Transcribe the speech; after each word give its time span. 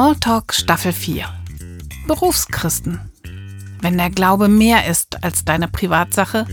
Smalltalk 0.00 0.54
Staffel 0.54 0.94
4. 0.94 1.26
Berufschristen. 2.06 3.00
Wenn 3.82 3.98
der 3.98 4.08
Glaube 4.08 4.48
mehr 4.48 4.86
ist 4.86 5.22
als 5.22 5.44
deine 5.44 5.68
Privatsache. 5.68 6.46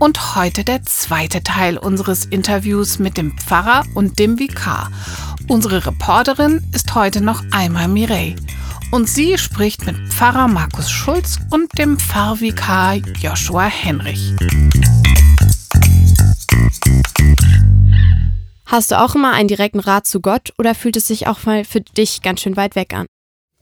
Und 0.00 0.34
heute 0.34 0.64
der 0.64 0.82
zweite 0.82 1.44
Teil 1.44 1.78
unseres 1.78 2.24
Interviews 2.24 2.98
mit 2.98 3.16
dem 3.16 3.38
Pfarrer 3.38 3.84
und 3.94 4.18
dem 4.18 4.40
Vikar. 4.40 4.90
Unsere 5.46 5.86
Reporterin 5.86 6.68
ist 6.74 6.92
heute 6.92 7.20
noch 7.20 7.44
einmal 7.52 7.86
Mireille. 7.86 8.34
Und 8.90 9.08
sie 9.08 9.38
spricht 9.38 9.86
mit 9.86 10.12
Pfarrer 10.12 10.48
Markus 10.48 10.90
Schulz 10.90 11.38
und 11.52 11.78
dem 11.78 12.00
Pfarrvikar 12.00 12.96
Joshua 13.20 13.66
Henrich. 13.66 14.34
Hast 18.68 18.90
du 18.90 19.00
auch 19.00 19.14
immer 19.14 19.32
einen 19.32 19.48
direkten 19.48 19.80
Rat 19.80 20.06
zu 20.06 20.20
Gott 20.20 20.52
oder 20.58 20.74
fühlt 20.74 20.96
es 20.96 21.06
sich 21.06 21.26
auch 21.26 21.42
mal 21.44 21.64
für 21.64 21.80
dich 21.80 22.20
ganz 22.20 22.42
schön 22.42 22.58
weit 22.58 22.76
weg 22.76 22.92
an? 22.92 23.06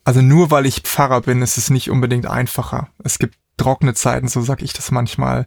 Also 0.04 0.20
nur 0.20 0.50
weil 0.50 0.66
ich 0.66 0.80
Pfarrer 0.80 1.20
bin, 1.20 1.42
ist 1.42 1.58
es 1.58 1.70
nicht 1.70 1.90
unbedingt 1.90 2.26
einfacher. 2.26 2.88
Es 3.04 3.20
gibt 3.20 3.36
trockene 3.56 3.94
Zeiten, 3.94 4.26
so 4.26 4.42
sag 4.42 4.62
ich 4.62 4.72
das 4.72 4.90
manchmal. 4.90 5.46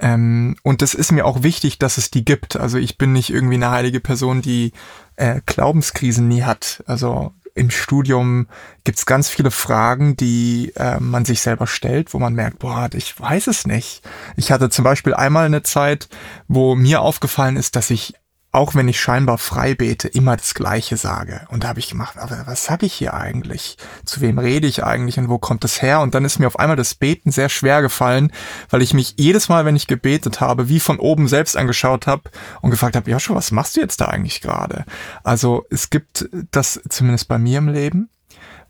Ähm, 0.00 0.56
und 0.64 0.82
es 0.82 0.94
ist 0.94 1.12
mir 1.12 1.26
auch 1.26 1.44
wichtig, 1.44 1.78
dass 1.78 1.96
es 1.96 2.10
die 2.10 2.24
gibt. 2.24 2.56
Also 2.56 2.76
ich 2.76 2.98
bin 2.98 3.12
nicht 3.12 3.30
irgendwie 3.30 3.54
eine 3.54 3.70
heilige 3.70 4.00
Person, 4.00 4.42
die 4.42 4.72
äh, 5.14 5.42
Glaubenskrisen 5.46 6.26
nie 6.26 6.42
hat. 6.42 6.82
Also 6.86 7.32
im 7.54 7.70
Studium 7.70 8.48
gibt's 8.82 9.06
ganz 9.06 9.28
viele 9.28 9.52
Fragen, 9.52 10.16
die 10.16 10.72
äh, 10.74 10.98
man 10.98 11.24
sich 11.24 11.40
selber 11.40 11.68
stellt, 11.68 12.14
wo 12.14 12.18
man 12.18 12.34
merkt, 12.34 12.58
boah, 12.58 12.88
ich 12.92 13.18
weiß 13.18 13.46
es 13.46 13.64
nicht. 13.64 14.02
Ich 14.36 14.50
hatte 14.50 14.70
zum 14.70 14.82
Beispiel 14.82 15.14
einmal 15.14 15.46
eine 15.46 15.62
Zeit, 15.62 16.08
wo 16.48 16.74
mir 16.74 17.00
aufgefallen 17.00 17.56
ist, 17.56 17.76
dass 17.76 17.90
ich 17.90 18.14
auch 18.50 18.74
wenn 18.74 18.88
ich 18.88 18.98
scheinbar 18.98 19.36
frei 19.36 19.74
bete, 19.74 20.08
immer 20.08 20.36
das 20.36 20.54
Gleiche 20.54 20.96
sage. 20.96 21.46
Und 21.50 21.64
da 21.64 21.68
habe 21.68 21.80
ich 21.80 21.90
gemacht, 21.90 22.16
aber 22.16 22.46
was 22.46 22.64
sage 22.64 22.86
ich 22.86 22.94
hier 22.94 23.12
eigentlich? 23.12 23.76
Zu 24.04 24.22
wem 24.22 24.38
rede 24.38 24.66
ich 24.66 24.84
eigentlich 24.84 25.18
und 25.18 25.28
wo 25.28 25.38
kommt 25.38 25.64
es 25.64 25.82
her? 25.82 26.00
Und 26.00 26.14
dann 26.14 26.24
ist 26.24 26.38
mir 26.38 26.46
auf 26.46 26.58
einmal 26.58 26.76
das 26.76 26.94
Beten 26.94 27.30
sehr 27.30 27.50
schwer 27.50 27.82
gefallen, 27.82 28.32
weil 28.70 28.80
ich 28.80 28.94
mich 28.94 29.14
jedes 29.18 29.50
Mal, 29.50 29.66
wenn 29.66 29.76
ich 29.76 29.86
gebetet 29.86 30.40
habe, 30.40 30.70
wie 30.70 30.80
von 30.80 30.98
oben 30.98 31.28
selbst 31.28 31.56
angeschaut 31.56 32.06
habe 32.06 32.30
und 32.62 32.70
gefragt 32.70 32.96
habe, 32.96 33.10
Joshua, 33.10 33.36
was 33.36 33.50
machst 33.50 33.76
du 33.76 33.80
jetzt 33.80 34.00
da 34.00 34.06
eigentlich 34.06 34.40
gerade? 34.40 34.84
Also 35.22 35.66
es 35.70 35.90
gibt 35.90 36.28
das 36.50 36.80
zumindest 36.88 37.28
bei 37.28 37.38
mir 37.38 37.58
im 37.58 37.68
Leben. 37.68 38.08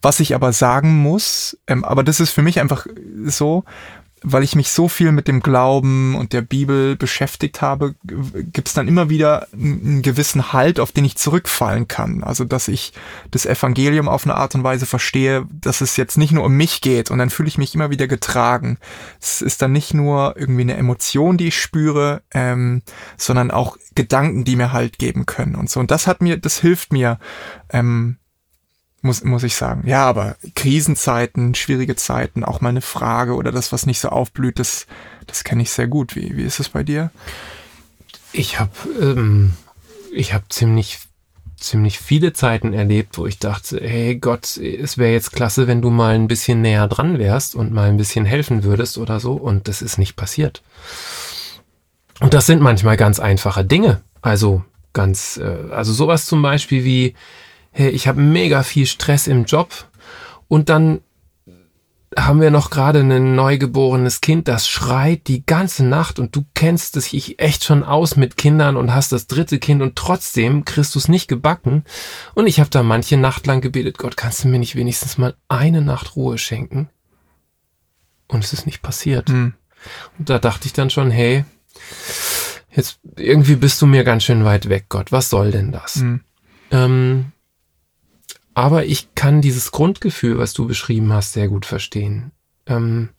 Was 0.01 0.20
ich 0.20 0.35
aber 0.35 0.53
sagen 0.53 0.97
muss, 0.97 1.59
ähm, 1.67 1.85
aber 1.85 2.05
das 2.05 2.20
ist 2.20 2.31
für 2.31 2.42
mich 2.42 2.61
einfach 2.61 2.87
so, 3.25 3.65
weil 4.22 4.42
ich 4.42 4.56
mich 4.56 4.70
so 4.70 4.88
viel 4.88 5.12
mit 5.12 5.28
dem 5.28 5.41
Glauben 5.41 6.14
und 6.14 6.33
der 6.33 6.42
Bibel 6.42 6.97
beschäftigt 6.97 7.62
habe, 7.62 7.94
gibt 8.05 8.69
es 8.69 8.74
dann 8.74 8.88
immer 8.88 9.08
wieder 9.08 9.47
einen 9.52 10.02
gewissen 10.02 10.52
Halt, 10.52 10.80
auf 10.80 10.92
den 10.92 11.05
ich 11.05 11.16
zurückfallen 11.16 11.88
kann. 11.88 12.22
Also, 12.22 12.44
dass 12.44 12.69
ich 12.69 12.92
das 13.30 13.46
Evangelium 13.46 14.08
auf 14.08 14.24
eine 14.24 14.36
Art 14.36 14.55
und 14.55 14.64
Weise 14.64 14.86
verstehe, 14.86 15.46
dass 15.50 15.80
es 15.80 15.96
jetzt 15.96 16.19
nicht 16.19 16.33
nur 16.33 16.44
um 16.44 16.56
mich 16.56 16.80
geht 16.80 17.11
und 17.11 17.19
dann 17.19 17.30
fühle 17.30 17.48
ich 17.48 17.58
mich 17.58 17.74
immer 17.74 17.91
wieder 17.91 18.06
getragen. 18.06 18.78
Es 19.20 19.42
ist 19.42 19.62
dann 19.62 19.72
nicht 19.72 19.94
nur 19.94 20.34
irgendwie 20.36 20.62
eine 20.62 20.77
Emotion, 20.77 21.36
die 21.36 21.48
ich 21.48 21.61
spüre, 21.61 22.22
ähm, 22.33 22.83
sondern 23.16 23.50
auch 23.50 23.77
Gedanken, 23.94 24.44
die 24.44 24.56
mir 24.56 24.72
Halt 24.72 24.98
geben 24.98 25.27
können 25.27 25.55
und 25.55 25.70
so. 25.70 25.80
Und 25.80 25.91
das 25.91 26.06
hat 26.06 26.20
mir, 26.20 26.36
das 26.36 26.61
hilft 26.61 26.92
mir, 26.92 27.19
ähm, 27.70 28.19
muss, 29.03 29.23
muss 29.25 29.43
ich 29.43 29.55
sagen. 29.55 29.87
Ja, 29.87 30.07
aber 30.07 30.37
Krisenzeiten, 30.55 31.55
schwierige 31.55 31.97
Zeiten, 31.97 32.45
auch 32.45 32.61
mal 32.61 32.71
eine 32.71 32.81
Frage 32.81 33.35
oder 33.35 33.53
das, 33.53 33.73
was 33.73 33.87
nicht 33.87 34.01
so 34.01 34.09
aufblüht, 34.09 34.59
das, 34.59 34.87
das 35.27 35.45
kenne 35.45 35.63
ich 35.63 35.71
sehr 35.71 35.87
gut. 35.87 36.17
Wie, 36.17 36.37
wie 36.37 36.45
ist 36.45 36.61
es 36.61 36.69
bei 36.69 36.83
dir? 36.83 37.11
Ich 38.33 38.59
habe 38.59 38.73
ähm, 39.01 39.55
ich 40.13 40.35
hab 40.35 40.53
ziemlich 40.53 40.99
ziemlich 41.59 41.99
viele 41.99 42.33
Zeiten 42.33 42.73
erlebt, 42.73 43.19
wo 43.19 43.27
ich 43.27 43.39
dachte, 43.39 43.81
hey 43.83 44.17
Gott, 44.17 44.57
es 44.57 44.97
wäre 44.97 45.13
jetzt 45.13 45.33
klasse, 45.33 45.67
wenn 45.67 45.83
du 45.83 45.91
mal 45.91 46.15
ein 46.15 46.29
bisschen 46.29 46.61
näher 46.61 46.87
dran 46.87 47.19
wärst 47.19 47.55
und 47.55 47.73
mal 47.73 47.89
ein 47.89 47.97
bisschen 47.97 48.25
helfen 48.25 48.63
würdest 48.63 48.97
oder 48.97 49.20
so. 49.20 49.33
Und 49.33 49.69
das 49.69 49.83
ist 49.83 49.98
nicht 49.98 50.14
passiert. 50.14 50.63
Und 52.20 52.35
das 52.35 52.47
sind 52.47 52.63
manchmal 52.63 52.97
ganz 52.97 53.19
einfache 53.19 53.64
Dinge. 53.64 54.03
Also 54.23 54.64
ganz, 54.92 55.37
äh, 55.37 55.73
also 55.73 55.92
sowas 55.92 56.27
zum 56.27 56.42
Beispiel 56.42 56.85
wie, 56.85 57.14
hey, 57.78 57.90
ich 57.90 58.08
habe 58.08 58.20
mega 58.20 58.64
viel 58.64 58.86
Stress 58.86 59.28
im 59.28 59.44
Job 59.44 59.89
und 60.48 60.68
dann 60.68 61.00
haben 62.16 62.40
wir 62.40 62.50
noch 62.50 62.70
gerade 62.70 63.00
ein 63.00 63.36
neugeborenes 63.36 64.20
Kind, 64.20 64.48
das 64.48 64.66
schreit 64.66 65.28
die 65.28 65.46
ganze 65.46 65.84
Nacht 65.84 66.18
und 66.18 66.34
du 66.34 66.44
kennst 66.55 66.96
es 66.96 67.12
ich 67.12 67.39
echt 67.39 67.62
schon 67.62 67.84
aus 67.84 68.16
mit 68.16 68.36
Kindern 68.36 68.77
und 68.77 68.92
hast 68.92 69.12
das 69.12 69.28
dritte 69.28 69.61
Kind 69.61 69.80
und 69.80 69.94
trotzdem 69.94 70.64
kriegst 70.64 70.96
du 70.96 70.98
es 70.98 71.06
nicht 71.06 71.28
gebacken. 71.28 71.84
Und 72.34 72.48
ich 72.48 72.58
habe 72.58 72.68
da 72.68 72.83
manche 72.83 73.16
Nacht 73.16 73.46
lang 73.46 73.61
gebetet, 73.61 73.96
Gott, 73.96 74.16
kannst 74.16 74.42
du 74.42 74.48
mir 74.48 74.58
nicht 74.58 74.74
wenigstens 74.74 75.16
mal 75.16 75.36
eine 75.48 75.80
Nacht 75.80 76.16
Ruhe 76.16 76.36
schenken? 76.36 76.89
Und 78.27 78.42
es 78.42 78.52
ist 78.52 78.66
nicht 78.66 78.83
passiert. 78.83 79.28
Mhm. 79.28 79.55
Und 80.18 80.28
da 80.28 80.40
dachte 80.40 80.66
ich 80.66 80.72
dann 80.72 80.90
schon, 80.90 81.12
hey, 81.12 81.45
jetzt 82.72 82.98
irgendwie 83.14 83.55
bist 83.55 83.80
du 83.80 83.86
mir 83.86 84.02
ganz 84.02 84.24
schön 84.24 84.45
weit 84.45 84.68
weg, 84.68 84.86
Gott, 84.89 85.12
was 85.12 85.30
soll 85.30 85.52
denn 85.52 85.70
das? 85.70 85.96
Mhm. 85.96 86.22
Ähm, 86.72 87.33
aber 88.58 88.86
ich 88.86 89.14
kann 89.14 89.41
dieses 89.41 89.70
Grundgefühl, 89.70 90.36
was 90.36 90.52
du 90.52 90.67
beschrieben 90.67 91.13
hast, 91.13 91.33
sehr 91.33 91.46
gut 91.46 91.64
verstehen. 91.64 92.33
Ähm, 92.67 93.11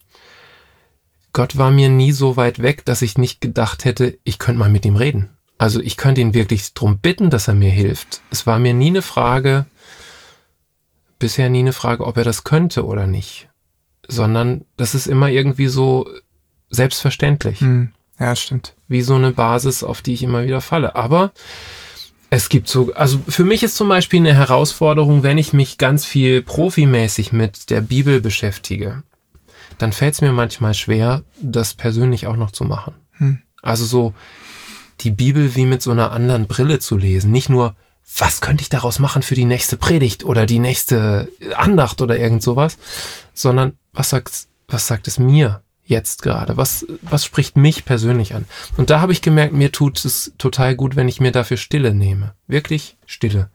Gott 1.32 1.56
war 1.56 1.70
mir 1.70 1.88
nie 1.88 2.12
so 2.12 2.36
weit 2.36 2.60
weg, 2.60 2.84
dass 2.84 3.00
ich 3.00 3.16
nicht 3.16 3.40
gedacht 3.40 3.86
hätte, 3.86 4.18
ich 4.22 4.38
könnte 4.38 4.58
mal 4.58 4.68
mit 4.68 4.84
ihm 4.84 4.96
reden. 4.96 5.30
Also 5.56 5.80
ich 5.80 5.96
könnte 5.96 6.20
ihn 6.20 6.34
wirklich 6.34 6.74
drum 6.74 6.98
bitten, 6.98 7.30
dass 7.30 7.48
er 7.48 7.54
mir 7.54 7.70
hilft. 7.70 8.20
Es 8.30 8.46
war 8.46 8.58
mir 8.58 8.74
nie 8.74 8.88
eine 8.88 9.00
Frage, 9.00 9.64
bisher 11.18 11.48
nie 11.48 11.60
eine 11.60 11.72
Frage, 11.72 12.06
ob 12.06 12.18
er 12.18 12.24
das 12.24 12.44
könnte 12.44 12.84
oder 12.84 13.06
nicht, 13.06 13.48
sondern 14.06 14.66
das 14.76 14.94
ist 14.94 15.06
immer 15.06 15.30
irgendwie 15.30 15.68
so 15.68 16.06
selbstverständlich. 16.68 17.62
Hm. 17.62 17.92
Ja, 18.18 18.36
stimmt. 18.36 18.74
Wie 18.88 19.00
so 19.00 19.14
eine 19.14 19.32
Basis, 19.32 19.84
auf 19.84 20.02
die 20.02 20.12
ich 20.12 20.22
immer 20.22 20.44
wieder 20.44 20.60
falle. 20.60 20.96
Aber 20.96 21.32
es 22.30 22.48
gibt 22.48 22.68
so, 22.68 22.92
also 22.94 23.20
für 23.28 23.44
mich 23.44 23.64
ist 23.64 23.74
zum 23.74 23.88
Beispiel 23.88 24.20
eine 24.20 24.34
Herausforderung, 24.34 25.24
wenn 25.24 25.36
ich 25.36 25.52
mich 25.52 25.78
ganz 25.78 26.04
viel 26.06 26.42
profimäßig 26.42 27.32
mit 27.32 27.70
der 27.70 27.80
Bibel 27.80 28.20
beschäftige, 28.20 29.02
dann 29.78 29.92
fällt 29.92 30.14
es 30.14 30.20
mir 30.20 30.32
manchmal 30.32 30.74
schwer, 30.74 31.24
das 31.40 31.74
persönlich 31.74 32.28
auch 32.28 32.36
noch 32.36 32.52
zu 32.52 32.64
machen. 32.64 32.94
Hm. 33.12 33.40
Also 33.62 33.84
so 33.84 34.14
die 35.00 35.10
Bibel 35.10 35.56
wie 35.56 35.66
mit 35.66 35.82
so 35.82 35.90
einer 35.90 36.12
anderen 36.12 36.46
Brille 36.46 36.78
zu 36.78 36.96
lesen. 36.96 37.32
Nicht 37.32 37.48
nur, 37.48 37.74
was 38.16 38.40
könnte 38.40 38.62
ich 38.62 38.68
daraus 38.68 39.00
machen 39.00 39.22
für 39.22 39.34
die 39.34 39.44
nächste 39.44 39.76
Predigt 39.76 40.24
oder 40.24 40.46
die 40.46 40.58
nächste 40.58 41.28
Andacht 41.56 42.00
oder 42.00 42.18
irgend 42.18 42.42
sowas, 42.42 42.78
sondern 43.34 43.72
was 43.92 44.10
sagt, 44.10 44.46
was 44.68 44.86
sagt 44.86 45.08
es 45.08 45.18
mir? 45.18 45.62
Jetzt 45.90 46.22
gerade? 46.22 46.56
Was, 46.56 46.86
was 47.02 47.24
spricht 47.24 47.56
mich 47.56 47.84
persönlich 47.84 48.34
an? 48.34 48.46
Und 48.78 48.88
da 48.88 49.00
habe 49.00 49.12
ich 49.12 49.20
gemerkt, 49.20 49.52
mir 49.52 49.72
tut 49.72 50.02
es 50.04 50.32
total 50.38 50.74
gut, 50.74 50.96
wenn 50.96 51.08
ich 51.08 51.20
mir 51.20 51.32
dafür 51.32 51.58
Stille 51.58 51.92
nehme. 51.92 52.34
Wirklich 52.46 52.96
Stille. 53.04 53.50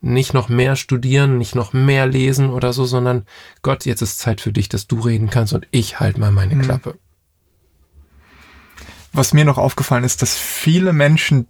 Nicht 0.00 0.34
noch 0.34 0.48
mehr 0.48 0.76
studieren, 0.76 1.38
nicht 1.38 1.54
noch 1.54 1.72
mehr 1.72 2.06
lesen 2.06 2.50
oder 2.50 2.72
so, 2.72 2.84
sondern 2.84 3.24
Gott, 3.62 3.86
jetzt 3.86 4.02
ist 4.02 4.18
Zeit 4.18 4.40
für 4.40 4.52
dich, 4.52 4.68
dass 4.68 4.86
du 4.86 5.00
reden 5.00 5.30
kannst 5.30 5.54
und 5.54 5.66
ich 5.70 5.98
halt 5.98 6.18
mal 6.18 6.30
meine 6.30 6.54
mhm. 6.54 6.62
Klappe. 6.62 6.98
Was 9.12 9.32
mir 9.32 9.44
noch 9.44 9.58
aufgefallen 9.58 10.04
ist, 10.04 10.20
dass 10.22 10.36
viele 10.36 10.92
Menschen 10.92 11.48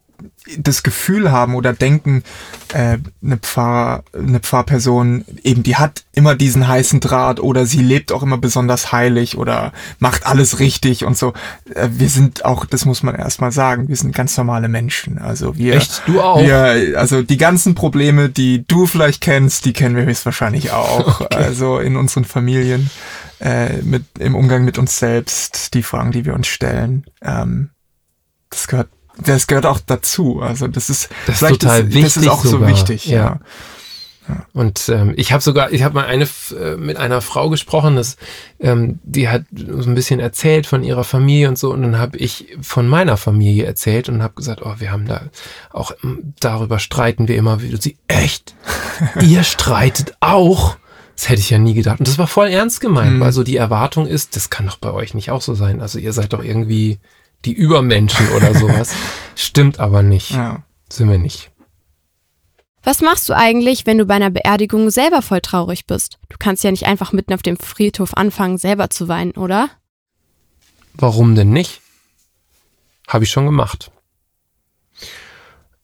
das 0.57 0.83
Gefühl 0.83 1.31
haben 1.31 1.55
oder 1.55 1.73
denken, 1.73 2.25
äh, 2.73 2.99
eine, 3.23 3.37
Pfarr, 3.37 4.03
eine 4.13 4.41
Pfarrperson 4.41 5.25
eben, 5.45 5.63
die 5.63 5.77
hat 5.77 6.05
immer 6.13 6.35
diesen 6.35 6.67
heißen 6.67 7.01
Draht 7.01 7.39
oder 7.39 7.67
sie 7.67 7.83
lebt 7.83 8.11
auch 8.13 8.23
immer 8.23 8.39
besonders 8.39 8.91
heilig 8.91 9.39
oder 9.39 9.73
macht 9.99 10.27
alles 10.27 10.59
richtig 10.59 11.05
und 11.05 11.17
so. 11.17 11.35
Äh, 11.75 11.89
wir 11.93 12.09
sind 12.09 12.45
auch, 12.45 12.65
das 12.65 12.85
muss 12.85 13.03
man 13.03 13.15
erstmal 13.15 13.53
sagen, 13.53 13.89
wir 13.89 13.97
sind 13.97 14.15
ganz 14.15 14.37
normale 14.37 14.69
Menschen. 14.69 15.19
Also 15.19 15.57
wir, 15.57 15.75
Echt? 15.75 16.03
Du 16.07 16.21
auch? 16.21 16.41
Wir, 16.41 16.99
also 16.99 17.23
die 17.23 17.37
ganzen 17.37 17.75
Probleme, 17.75 18.29
die 18.29 18.65
du 18.67 18.87
vielleicht 18.87 19.21
kennst, 19.21 19.65
die 19.65 19.73
kennen 19.73 19.97
wir 19.97 20.05
höchstwahrscheinlich 20.05 20.73
auch. 20.73 21.21
Okay. 21.29 21.37
Also 21.37 21.79
in 21.79 21.97
unseren 21.97 22.25
Familien, 22.25 22.91
äh, 23.41 23.83
mit, 23.83 24.05
im 24.19 24.35
Umgang 24.35 24.65
mit 24.65 24.79
uns 24.79 24.99
selbst, 24.99 25.75
die 25.75 25.83
Fragen, 25.83 26.13
die 26.13 26.25
wir 26.25 26.35
uns 26.35 26.47
stellen. 26.47 27.07
Ähm, 27.23 27.71
das 28.51 28.69
gehört 28.69 28.89
das 29.25 29.47
gehört 29.47 29.67
auch 29.67 29.81
dazu. 29.85 30.41
Also 30.41 30.69
das 30.69 30.91
ist, 30.91 31.09
das 31.27 31.43
ist 31.43 31.49
total 31.49 31.85
das, 31.85 31.95
wichtig. 31.95 32.15
Das 32.15 32.17
ist 32.17 32.29
auch 32.29 32.45
sogar. 32.45 32.69
so 32.69 32.75
wichtig, 32.75 33.07
ja. 33.07 33.17
ja. 33.17 33.41
Und 34.53 34.89
ähm, 34.89 35.15
ich 35.17 35.33
habe 35.33 35.43
sogar, 35.43 35.73
ich 35.73 35.83
habe 35.83 35.95
mal 35.95 36.05
eine 36.05 36.29
äh, 36.59 36.77
mit 36.77 36.97
einer 36.97 37.21
Frau 37.21 37.49
gesprochen, 37.49 37.97
das, 37.97 38.17
ähm, 38.61 38.99
die 39.03 39.29
hat 39.29 39.45
so 39.55 39.89
ein 39.89 39.95
bisschen 39.95 40.21
erzählt 40.21 40.67
von 40.67 40.85
ihrer 40.85 41.05
Familie 41.05 41.49
und 41.49 41.59
so, 41.59 41.73
und 41.73 41.83
dann 41.83 41.99
habe 41.99 42.19
ich 42.19 42.57
von 42.61 42.89
meiner 42.89 43.17
Familie 43.17 43.65
erzählt 43.65 44.09
und 44.09 44.23
habe 44.23 44.35
gesagt, 44.35 44.61
oh, 44.63 44.75
wir 44.79 44.93
haben 44.93 45.07
da 45.07 45.23
auch 45.71 45.93
darüber 46.41 46.79
streiten 46.79 47.29
wir 47.29 47.37
immer 47.37 47.63
wieder. 47.63 47.81
Sie 47.81 47.97
echt, 48.07 48.55
ihr 49.21 49.45
streitet 49.45 50.15
auch. 50.21 50.77
Das 51.17 51.29
hätte 51.29 51.41
ich 51.41 51.51
ja 51.51 51.59
nie 51.59 51.75
gedacht. 51.75 51.99
Und 51.99 52.07
das 52.07 52.19
war 52.19 52.29
voll 52.29 52.47
ernst 52.47 52.81
gemeint, 52.81 53.17
mhm. 53.17 53.21
weil 53.21 53.33
so 53.33 53.43
die 53.43 53.57
Erwartung 53.57 54.07
ist, 54.07 54.37
das 54.37 54.51
kann 54.51 54.67
doch 54.67 54.77
bei 54.77 54.93
euch 54.93 55.15
nicht 55.15 55.33
auch 55.33 55.43
so 55.43 55.55
sein. 55.55 55.81
Also 55.81 55.99
ihr 55.99 56.13
seid 56.13 56.33
doch 56.33 56.45
irgendwie 56.45 57.01
die 57.45 57.53
Übermenschen 57.53 58.29
oder 58.31 58.55
sowas. 58.55 58.95
Stimmt 59.35 59.81
aber 59.81 60.03
nicht. 60.03 60.31
Ja. 60.31 60.65
Sind 60.91 61.11
wir 61.11 61.19
nicht. 61.19 61.51
Was 62.83 63.03
machst 63.03 63.29
du 63.29 63.37
eigentlich, 63.37 63.87
wenn 63.87 63.99
du 63.99 64.07
bei 64.07 64.15
einer 64.15 64.31
Beerdigung 64.31 64.91
selber 64.91 65.21
voll 65.21 65.41
traurig 65.41 65.87
bist? 65.87 66.19
Du 66.29 66.37
kannst 66.39 66.65
ja 66.65 66.71
nicht 66.71 66.87
einfach 66.87 67.13
mitten 67.13 67.35
auf 67.35 67.43
dem 67.43 67.57
Friedhof 67.57 68.15
anfangen, 68.17 68.57
selber 68.57 68.89
zu 68.89 69.09
weinen, 69.09 69.33
oder? 69.33 69.69
Warum 70.95 71.35
denn 71.35 71.51
nicht? 71.51 71.83
Habe 73.07 73.25
ich 73.25 73.31
schon 73.31 73.47
gemacht. 73.47 73.91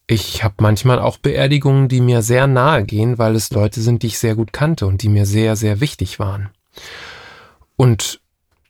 Ich 0.07 0.43
habe 0.43 0.55
manchmal 0.59 0.99
auch 0.99 1.17
Beerdigungen, 1.17 1.89
die 1.89 2.01
mir 2.01 2.21
sehr 2.21 2.47
nahe 2.47 2.83
gehen, 2.83 3.17
weil 3.17 3.35
es 3.35 3.49
Leute 3.51 3.81
sind, 3.81 4.03
die 4.03 4.07
ich 4.07 4.19
sehr 4.19 4.35
gut 4.35 4.53
kannte 4.53 4.85
und 4.85 5.01
die 5.01 5.09
mir 5.09 5.25
sehr, 5.25 5.55
sehr 5.55 5.81
wichtig 5.81 6.19
waren. 6.19 6.49
Und 7.75 8.19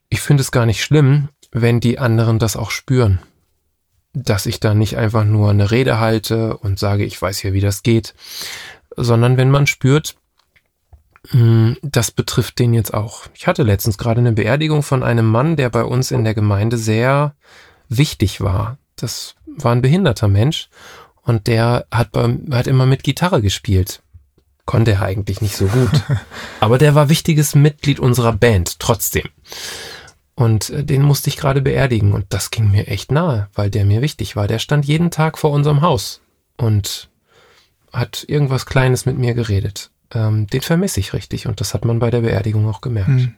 ich 0.09 0.21
finde 0.21 0.41
es 0.41 0.51
gar 0.51 0.65
nicht 0.65 0.81
schlimm, 0.81 1.29
wenn 1.55 1.79
die 1.79 1.99
anderen 1.99 2.37
das 2.37 2.57
auch 2.57 2.69
spüren. 2.69 3.19
Dass 4.13 4.45
ich 4.45 4.59
da 4.59 4.73
nicht 4.73 4.97
einfach 4.97 5.23
nur 5.23 5.49
eine 5.49 5.71
Rede 5.71 5.99
halte 5.99 6.57
und 6.57 6.77
sage, 6.77 7.05
ich 7.05 7.19
weiß 7.19 7.43
ja, 7.43 7.53
wie 7.53 7.61
das 7.61 7.81
geht, 7.81 8.13
sondern 8.97 9.37
wenn 9.37 9.49
man 9.49 9.65
spürt, 9.65 10.15
hm, 11.29 11.77
das 11.81 12.11
betrifft 12.11 12.59
den 12.59 12.73
jetzt 12.73 12.93
auch. 12.93 13.23
Ich 13.33 13.47
hatte 13.47 13.63
letztens 13.63 13.97
gerade 13.97 14.19
eine 14.19 14.33
Beerdigung 14.33 14.83
von 14.83 15.01
einem 15.01 15.25
Mann, 15.25 15.55
der 15.55 15.69
bei 15.69 15.83
uns 15.83 16.11
in 16.11 16.25
der 16.25 16.33
Gemeinde 16.33 16.77
sehr 16.77 17.35
wichtig 17.87 18.41
war. 18.41 18.77
Das 18.97 19.35
war 19.45 19.71
ein 19.71 19.81
behinderter 19.81 20.27
Mensch 20.27 20.69
und 21.21 21.47
der 21.47 21.85
hat, 21.89 22.11
beim, 22.11 22.47
hat 22.51 22.67
immer 22.67 22.85
mit 22.85 23.03
Gitarre 23.03 23.41
gespielt. 23.41 24.01
Konnte 24.65 24.91
er 24.91 25.03
eigentlich 25.03 25.41
nicht 25.41 25.55
so 25.55 25.67
gut. 25.67 26.03
Aber 26.59 26.77
der 26.77 26.95
war 26.95 27.07
wichtiges 27.07 27.55
Mitglied 27.55 27.99
unserer 27.99 28.33
Band 28.33 28.79
trotzdem. 28.79 29.29
Und 30.35 30.69
äh, 30.69 30.83
den 30.83 31.01
musste 31.01 31.29
ich 31.29 31.37
gerade 31.37 31.61
beerdigen 31.61 32.13
und 32.13 32.25
das 32.29 32.51
ging 32.51 32.69
mir 32.69 32.87
echt 32.87 33.11
nahe, 33.11 33.47
weil 33.53 33.69
der 33.69 33.85
mir 33.85 34.01
wichtig 34.01 34.35
war. 34.35 34.47
Der 34.47 34.59
stand 34.59 34.85
jeden 34.85 35.11
Tag 35.11 35.37
vor 35.37 35.51
unserem 35.51 35.81
Haus 35.81 36.21
und 36.57 37.09
hat 37.93 38.25
irgendwas 38.27 38.65
Kleines 38.65 39.05
mit 39.05 39.17
mir 39.17 39.33
geredet. 39.33 39.91
Ähm, 40.11 40.47
den 40.47 40.61
vermisse 40.61 40.99
ich 40.99 41.13
richtig 41.13 41.47
und 41.47 41.61
das 41.61 41.73
hat 41.73 41.85
man 41.85 41.99
bei 41.99 42.11
der 42.11 42.21
Beerdigung 42.21 42.67
auch 42.67 42.81
gemerkt. 42.81 43.07
Hm. 43.07 43.35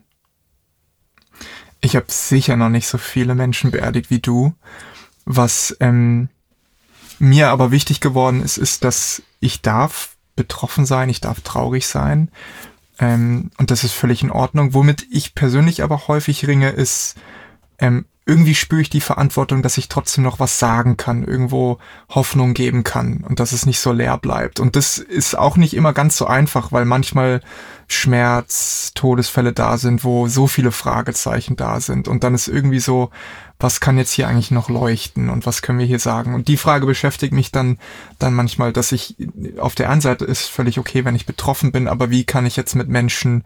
Ich 1.82 1.96
habe 1.96 2.08
sicher 2.10 2.56
noch 2.56 2.70
nicht 2.70 2.88
so 2.88 2.98
viele 2.98 3.36
Menschen 3.36 3.70
beerdigt 3.70 4.10
wie 4.10 4.20
du. 4.20 4.54
Was 5.26 5.78
ähm, 5.80 6.30
mir 7.20 7.50
aber 7.50 7.72
wichtig 7.72 8.02
geworden 8.02 8.42
ist, 8.42 8.58
ist, 8.58 8.84
dass 8.84 9.22
ich 9.40 9.62
darf 9.62 10.16
betroffen 10.36 10.86
sein, 10.86 11.10
ich 11.10 11.22
darf 11.22 11.42
traurig 11.42 11.86
sein. 11.88 12.32
Ähm, 13.00 13.52
und 13.58 13.72
das 13.72 13.84
ist 13.84 13.94
völlig 13.94 14.24
in 14.24 14.32
Ordnung. 14.32 14.74
Womit 14.74 15.06
ich 15.12 15.36
persönlich 15.36 15.84
aber 15.84 16.08
häufig 16.08 16.48
ringe, 16.48 16.70
ist, 16.70 17.16
ähm, 17.80 18.06
irgendwie 18.28 18.56
spüre 18.56 18.82
ich 18.82 18.90
die 18.90 19.00
Verantwortung, 19.00 19.64
dass 19.64 19.78
ich 19.78 19.88
trotzdem 19.88 20.26
noch 20.26 20.42
was 20.42 20.60
sagen 20.60 20.98
kann, 20.98 21.24
irgendwo 21.24 21.78
Hoffnung 22.10 22.54
geben 22.54 22.84
kann 22.84 23.24
und 23.24 23.40
dass 23.40 23.54
es 23.54 23.66
nicht 23.66 23.80
so 23.80 23.94
leer 23.94 24.18
bleibt. 24.18 24.60
Und 24.60 24.76
das 24.76 24.98
ist 24.98 25.38
auch 25.38 25.56
nicht 25.56 25.74
immer 25.74 25.94
ganz 25.94 26.18
so 26.18 26.28
einfach, 26.28 26.74
weil 26.74 26.84
manchmal 26.84 27.40
Schmerz, 27.88 28.92
Todesfälle 28.96 29.54
da 29.54 29.78
sind, 29.78 30.04
wo 30.04 30.28
so 30.28 30.48
viele 30.48 30.74
Fragezeichen 30.74 31.56
da 31.56 31.80
sind. 31.80 32.10
Und 32.10 32.26
dann 32.26 32.36
ist 32.36 32.50
irgendwie 32.50 32.82
so, 32.82 33.12
was 33.60 33.80
kann 33.80 33.98
jetzt 33.98 34.12
hier 34.12 34.28
eigentlich 34.28 34.52
noch 34.52 34.70
leuchten 34.70 35.30
und 35.30 35.46
was 35.46 35.62
können 35.62 35.80
wir 35.80 35.86
hier 35.86 36.00
sagen? 36.00 36.36
Und 36.36 36.48
die 36.48 36.58
Frage 36.58 36.86
beschäftigt 36.86 37.34
mich 37.34 37.52
dann, 37.52 37.80
dann 38.20 38.34
manchmal, 38.34 38.72
dass 38.72 38.92
ich 38.92 39.16
auf 39.58 39.74
der 39.74 39.90
einen 39.90 40.02
Seite 40.02 40.26
ist 40.26 40.48
völlig 40.48 40.78
okay, 40.78 41.06
wenn 41.06 41.16
ich 41.16 41.26
betroffen 41.26 41.72
bin, 41.72 41.88
aber 41.88 42.12
wie 42.12 42.24
kann 42.24 42.46
ich 42.46 42.56
jetzt 42.56 42.76
mit 42.76 42.88
Menschen 42.88 43.44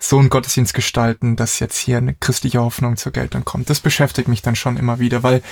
so 0.00 0.18
einen 0.18 0.30
Gottesdienst 0.30 0.74
gestalten, 0.74 1.36
dass 1.36 1.60
jetzt 1.60 1.78
hier 1.78 1.98
eine 1.98 2.14
christliche 2.14 2.60
Hoffnung 2.60 2.96
zur 2.96 3.12
Geltung 3.12 3.44
kommt. 3.44 3.70
Das 3.70 3.78
beschäftigt 3.78 4.26
mich 4.26 4.42
dann 4.42 4.56
schon 4.56 4.76
immer 4.76 4.98
wieder, 4.98 5.22
weil 5.22 5.42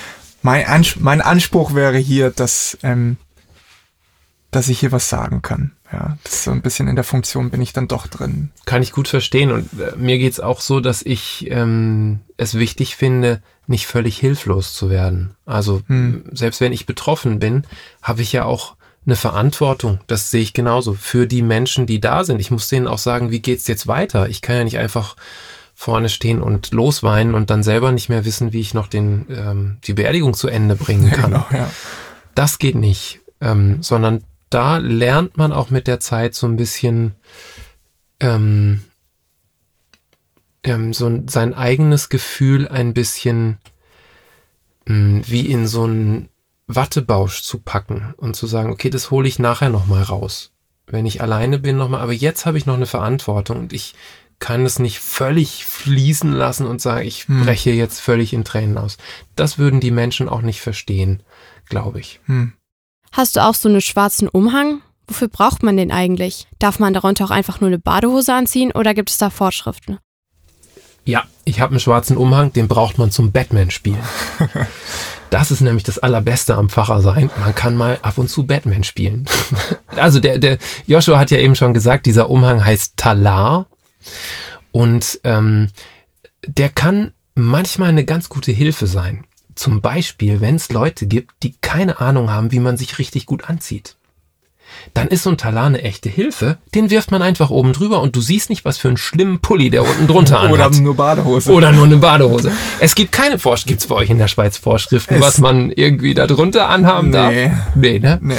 mein, 0.41 0.67
Ans 0.67 0.97
mein 0.97 1.21
Anspruch 1.21 1.73
wäre 1.73 1.97
hier, 1.97 2.31
dass, 2.31 2.77
ähm, 2.83 3.15
dass 4.51 4.67
ich 4.67 4.79
hier 4.79 4.91
was 4.91 5.09
sagen 5.09 5.41
kann. 5.41 5.71
Ja, 5.91 6.17
das 6.23 6.33
ist 6.33 6.43
so 6.43 6.51
ein 6.51 6.61
bisschen 6.61 6.87
in 6.87 6.95
der 6.95 7.03
Funktion 7.03 7.49
bin 7.49 7.61
ich 7.61 7.73
dann 7.73 7.87
doch 7.87 8.07
drin. 8.07 8.51
Kann 8.65 8.83
ich 8.83 8.91
gut 8.91 9.07
verstehen 9.07 9.51
und 9.51 9.67
äh, 9.79 9.95
mir 9.97 10.17
geht's 10.17 10.39
auch 10.39 10.61
so, 10.61 10.79
dass 10.79 11.01
ich 11.01 11.49
ähm, 11.49 12.19
es 12.37 12.55
wichtig 12.55 12.95
finde, 12.95 13.41
nicht 13.67 13.87
völlig 13.87 14.17
hilflos 14.17 14.73
zu 14.73 14.89
werden. 14.89 15.35
Also 15.45 15.81
hm. 15.87 16.25
selbst 16.31 16.61
wenn 16.61 16.73
ich 16.73 16.85
betroffen 16.85 17.39
bin, 17.39 17.63
habe 18.01 18.21
ich 18.21 18.31
ja 18.31 18.45
auch 18.45 18.75
eine 19.05 19.15
Verantwortung. 19.15 19.99
Das 20.07 20.31
sehe 20.31 20.41
ich 20.41 20.53
genauso 20.53 20.93
für 20.93 21.27
die 21.27 21.41
Menschen, 21.41 21.85
die 21.87 21.99
da 21.99 22.23
sind. 22.23 22.39
Ich 22.39 22.51
muss 22.51 22.67
denen 22.67 22.87
auch 22.87 22.99
sagen, 22.99 23.31
wie 23.31 23.39
geht's 23.39 23.67
jetzt 23.67 23.87
weiter? 23.87 24.29
Ich 24.29 24.41
kann 24.41 24.57
ja 24.57 24.63
nicht 24.63 24.77
einfach 24.77 25.15
vorne 25.73 26.09
stehen 26.09 26.41
und 26.41 26.71
losweinen 26.71 27.33
und 27.33 27.49
dann 27.49 27.63
selber 27.63 27.91
nicht 27.91 28.09
mehr 28.09 28.23
wissen, 28.23 28.53
wie 28.53 28.59
ich 28.59 28.73
noch 28.73 28.87
den 28.87 29.25
ähm, 29.29 29.77
die 29.83 29.93
Beerdigung 29.93 30.35
zu 30.35 30.47
Ende 30.47 30.75
bringen 30.75 31.09
kann. 31.09 31.31
Genau, 31.31 31.45
ja. 31.51 31.71
Das 32.35 32.59
geht 32.59 32.75
nicht, 32.75 33.21
ähm, 33.41 33.81
sondern 33.81 34.23
da 34.51 34.77
lernt 34.77 35.37
man 35.37 35.51
auch 35.51 35.71
mit 35.71 35.87
der 35.87 35.99
Zeit 35.99 36.35
so 36.35 36.45
ein 36.45 36.57
bisschen 36.57 37.15
ähm, 38.19 38.83
ähm, 40.63 40.93
so 40.93 41.23
sein 41.27 41.53
eigenes 41.55 42.09
Gefühl 42.09 42.67
ein 42.67 42.93
bisschen 42.93 43.57
mh, 44.85 44.95
hm, 44.95 45.21
wie 45.25 45.47
in 45.47 45.67
so 45.67 45.85
ein 45.85 46.29
Wattebausch 46.67 47.41
zu 47.43 47.59
packen 47.59 48.13
und 48.17 48.35
zu 48.35 48.45
sagen, 48.45 48.71
okay, 48.71 48.89
das 48.89 49.09
hole 49.09 49.27
ich 49.27 49.39
nachher 49.39 49.69
nochmal 49.69 50.03
raus. 50.03 50.51
Wenn 50.85 51.05
ich 51.05 51.21
alleine 51.21 51.57
bin 51.57 51.77
nochmal, 51.77 52.01
aber 52.01 52.13
jetzt 52.13 52.45
habe 52.45 52.57
ich 52.57 52.65
noch 52.65 52.75
eine 52.75 52.85
Verantwortung 52.85 53.57
und 53.57 53.73
ich 53.73 53.95
kann 54.39 54.65
es 54.65 54.79
nicht 54.79 54.99
völlig 54.99 55.65
fließen 55.65 56.31
lassen 56.31 56.65
und 56.67 56.81
sagen, 56.81 57.07
ich 57.07 57.27
hm. 57.27 57.43
breche 57.43 57.71
jetzt 57.71 57.99
völlig 57.99 58.33
in 58.33 58.43
Tränen 58.43 58.77
aus. 58.77 58.97
Das 59.35 59.57
würden 59.57 59.79
die 59.79 59.91
Menschen 59.91 60.27
auch 60.27 60.41
nicht 60.41 60.61
verstehen, 60.61 61.23
glaube 61.69 61.99
ich. 61.99 62.19
Hm. 62.25 62.53
Hast 63.11 63.35
du 63.35 63.43
auch 63.43 63.55
so 63.55 63.69
einen 63.69 63.81
schwarzen 63.81 64.27
Umhang? 64.27 64.81
Wofür 65.07 65.27
braucht 65.27 65.63
man 65.63 65.77
den 65.77 65.91
eigentlich? 65.91 66.47
Darf 66.59 66.79
man 66.79 66.93
darunter 66.93 67.25
auch 67.25 67.31
einfach 67.31 67.59
nur 67.59 67.67
eine 67.67 67.79
Badehose 67.79 68.33
anziehen 68.33 68.71
oder 68.71 68.93
gibt 68.93 69.09
es 69.09 69.17
da 69.17 69.29
Vorschriften? 69.29 69.97
Ja, 71.03 71.23
ich 71.43 71.59
habe 71.59 71.71
einen 71.71 71.79
schwarzen 71.79 72.15
Umhang, 72.15 72.53
den 72.53 72.67
braucht 72.67 72.97
man 72.97 73.11
zum 73.11 73.31
Batman-Spielen. 73.31 74.01
Das 75.31 75.49
ist 75.49 75.61
nämlich 75.61 75.85
das 75.85 75.97
Allerbeste 75.97 76.55
am 76.55 76.69
Pfarrer 76.69 77.01
sein. 77.01 77.31
Man 77.39 77.55
kann 77.55 77.77
mal 77.77 77.97
ab 78.01 78.17
und 78.17 78.29
zu 78.29 78.45
Batman 78.45 78.83
spielen. 78.83 79.25
also 79.95 80.19
der, 80.19 80.37
der 80.39 80.57
Joshua 80.87 81.17
hat 81.17 81.31
ja 81.31 81.37
eben 81.37 81.55
schon 81.55 81.73
gesagt, 81.73 82.05
dieser 82.05 82.29
Umhang 82.29 82.63
heißt 82.63 82.97
Talar. 82.97 83.67
Und 84.73 85.21
ähm, 85.23 85.69
der 86.45 86.67
kann 86.67 87.13
manchmal 87.33 87.89
eine 87.89 88.03
ganz 88.03 88.27
gute 88.27 88.51
Hilfe 88.51 88.87
sein. 88.87 89.23
Zum 89.61 89.79
Beispiel, 89.79 90.41
wenn 90.41 90.55
es 90.55 90.71
Leute 90.71 91.05
gibt, 91.05 91.43
die 91.43 91.53
keine 91.61 92.01
Ahnung 92.01 92.31
haben, 92.31 92.51
wie 92.51 92.59
man 92.59 92.77
sich 92.77 92.97
richtig 92.97 93.27
gut 93.27 93.47
anzieht 93.47 93.95
dann 94.93 95.07
ist 95.07 95.23
so 95.23 95.29
ein 95.29 95.37
Talar 95.37 95.65
eine 95.65 95.81
echte 95.81 96.09
Hilfe. 96.09 96.57
Den 96.73 96.89
wirft 96.89 97.11
man 97.11 97.21
einfach 97.21 97.49
oben 97.49 97.73
drüber 97.73 98.01
und 98.01 98.15
du 98.15 98.21
siehst 98.21 98.49
nicht, 98.49 98.65
was 98.65 98.77
für 98.77 98.87
einen 98.87 98.97
schlimmen 98.97 99.39
Pulli 99.39 99.69
der 99.69 99.83
unten 99.83 100.07
drunter 100.07 100.39
anhat. 100.41 100.71
Oder 100.71 100.81
nur 100.81 100.95
Badehose. 100.95 101.51
Oder 101.51 101.71
nur 101.71 101.85
eine 101.85 101.97
Badehose. 101.97 102.51
Es 102.79 102.95
gibt 102.95 103.11
keine 103.11 103.37
Vorschriften. 103.37 103.69
Gibt 103.69 103.81
es 103.81 103.87
bei 103.87 103.95
euch 103.95 104.09
in 104.09 104.17
der 104.17 104.27
Schweiz 104.27 104.57
Vorschriften, 104.57 105.15
es 105.15 105.21
was 105.21 105.37
man 105.39 105.71
irgendwie 105.71 106.13
da 106.13 106.27
drunter 106.27 106.69
anhaben 106.69 107.09
nee. 107.09 107.47
darf? 107.47 107.75
Nee, 107.75 107.99
ne? 107.99 108.19
Nee. 108.21 108.35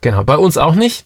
Genau, 0.00 0.24
bei 0.24 0.36
uns 0.36 0.58
auch 0.58 0.74
nicht. 0.74 1.04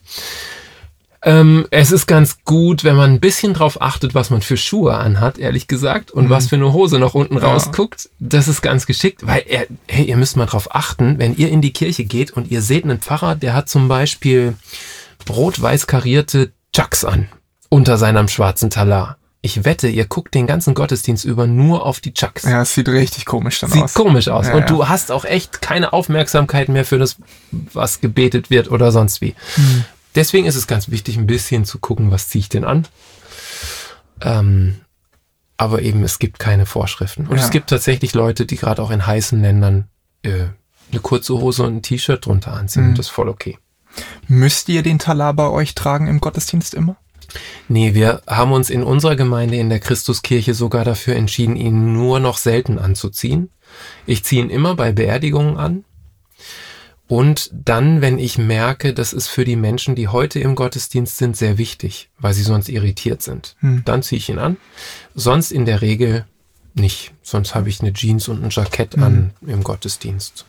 Ähm, 1.23 1.65
es 1.71 1.91
ist 1.91 2.07
ganz 2.07 2.37
gut, 2.45 2.83
wenn 2.83 2.95
man 2.95 3.11
ein 3.11 3.19
bisschen 3.19 3.53
drauf 3.53 3.81
achtet, 3.81 4.13
was 4.13 4.29
man 4.29 4.41
für 4.41 4.57
Schuhe 4.57 4.95
anhat, 4.95 5.37
ehrlich 5.37 5.67
gesagt, 5.67 6.11
und 6.11 6.25
mhm. 6.25 6.29
was 6.29 6.49
für 6.49 6.55
eine 6.55 6.73
Hose 6.73 6.99
noch 6.99 7.15
unten 7.15 7.37
ja. 7.37 7.43
rausguckt. 7.43 8.09
Das 8.19 8.47
ist 8.47 8.61
ganz 8.61 8.85
geschickt, 8.85 9.25
weil 9.25 9.43
er, 9.47 9.65
hey, 9.87 10.05
ihr 10.05 10.17
müsst 10.17 10.37
mal 10.37 10.45
drauf 10.45 10.75
achten, 10.75 11.17
wenn 11.17 11.35
ihr 11.35 11.49
in 11.49 11.61
die 11.61 11.73
Kirche 11.73 12.05
geht 12.05 12.31
und 12.31 12.51
ihr 12.51 12.61
seht 12.61 12.83
einen 12.83 12.99
Pfarrer, 12.99 13.35
der 13.35 13.53
hat 13.53 13.69
zum 13.69 13.87
Beispiel 13.87 14.55
rot-weiß 15.29 15.87
karierte 15.87 16.51
Chucks 16.73 17.03
an 17.03 17.27
unter 17.69 17.97
seinem 17.97 18.27
schwarzen 18.27 18.69
Talar. 18.69 19.17
Ich 19.41 19.63
wette, 19.63 19.87
ihr 19.87 20.05
guckt 20.05 20.33
den 20.33 20.47
ganzen 20.47 20.73
Gottesdienst 20.73 21.23
über 21.23 21.47
nur 21.47 21.85
auf 21.85 21.99
die 21.99 22.13
Chucks. 22.13 22.43
Ja, 22.43 22.63
es 22.63 22.73
sieht 22.73 22.89
richtig 22.89 23.25
komisch 23.25 23.59
dann 23.59 23.69
sieht 23.69 23.83
aus. 23.83 23.93
Sieht 23.93 24.03
komisch 24.03 24.27
aus. 24.27 24.47
Ja, 24.47 24.53
und 24.55 24.61
ja. 24.61 24.65
du 24.65 24.87
hast 24.89 25.11
auch 25.11 25.25
echt 25.25 25.61
keine 25.61 25.93
Aufmerksamkeit 25.93 26.69
mehr 26.69 26.85
für 26.85 26.97
das, 26.97 27.17
was 27.51 28.01
gebetet 28.01 28.49
wird 28.49 28.71
oder 28.71 28.91
sonst 28.91 29.21
wie. 29.21 29.35
Mhm. 29.55 29.85
Deswegen 30.15 30.47
ist 30.47 30.55
es 30.55 30.67
ganz 30.67 30.89
wichtig, 30.89 31.17
ein 31.17 31.27
bisschen 31.27 31.65
zu 31.65 31.79
gucken, 31.79 32.11
was 32.11 32.29
ziehe 32.29 32.41
ich 32.41 32.49
denn 32.49 32.63
an. 32.63 32.87
Ähm, 34.21 34.81
aber 35.57 35.81
eben, 35.81 36.03
es 36.03 36.19
gibt 36.19 36.39
keine 36.39 36.65
Vorschriften. 36.65 37.27
Und 37.27 37.37
ja. 37.37 37.43
es 37.43 37.49
gibt 37.49 37.69
tatsächlich 37.69 38.13
Leute, 38.13 38.45
die 38.45 38.57
gerade 38.57 38.81
auch 38.81 38.91
in 38.91 39.05
heißen 39.05 39.41
Ländern 39.41 39.87
äh, 40.23 40.45
eine 40.91 41.01
kurze 41.01 41.33
Hose 41.33 41.63
und 41.63 41.77
ein 41.77 41.81
T-Shirt 41.81 42.25
drunter 42.25 42.53
anziehen. 42.53 42.91
Mhm. 42.91 42.95
Das 42.95 43.07
ist 43.07 43.11
voll 43.11 43.29
okay. 43.29 43.57
Müsst 44.27 44.69
ihr 44.69 44.83
den 44.83 44.99
Talar 44.99 45.33
bei 45.33 45.47
euch 45.49 45.75
tragen 45.75 46.07
im 46.07 46.19
Gottesdienst 46.19 46.73
immer? 46.73 46.97
Nee, 47.67 47.93
wir 47.93 48.21
haben 48.27 48.51
uns 48.51 48.69
in 48.69 48.83
unserer 48.83 49.15
Gemeinde 49.15 49.57
in 49.57 49.69
der 49.69 49.79
Christuskirche 49.79 50.53
sogar 50.53 50.85
dafür 50.85 51.15
entschieden, 51.15 51.55
ihn 51.55 51.93
nur 51.93 52.19
noch 52.19 52.37
selten 52.37 52.79
anzuziehen. 52.79 53.49
Ich 54.05 54.23
ziehe 54.23 54.41
ihn 54.41 54.49
immer 54.49 54.75
bei 54.75 54.91
Beerdigungen 54.91 55.57
an. 55.57 55.83
Und 57.07 57.49
dann, 57.53 58.01
wenn 58.01 58.19
ich 58.19 58.37
merke, 58.37 58.93
das 58.93 59.13
ist 59.13 59.27
für 59.27 59.45
die 59.45 59.55
Menschen, 59.55 59.95
die 59.95 60.09
heute 60.09 60.39
im 60.39 60.55
Gottesdienst 60.55 61.17
sind, 61.17 61.37
sehr 61.37 61.57
wichtig, 61.57 62.09
weil 62.19 62.33
sie 62.33 62.43
sonst 62.43 62.67
irritiert 62.67 63.21
sind, 63.21 63.55
hm. 63.59 63.83
dann 63.85 64.03
ziehe 64.03 64.17
ich 64.17 64.29
ihn 64.29 64.39
an. 64.39 64.57
Sonst 65.15 65.51
in 65.51 65.65
der 65.65 65.81
Regel 65.81 66.25
nicht. 66.73 67.13
Sonst 67.21 67.55
habe 67.55 67.69
ich 67.69 67.79
eine 67.79 67.93
Jeans 67.93 68.27
und 68.27 68.43
ein 68.43 68.49
Jackett 68.49 68.95
hm. 68.95 69.03
an 69.03 69.33
im 69.45 69.63
Gottesdienst. 69.63 70.45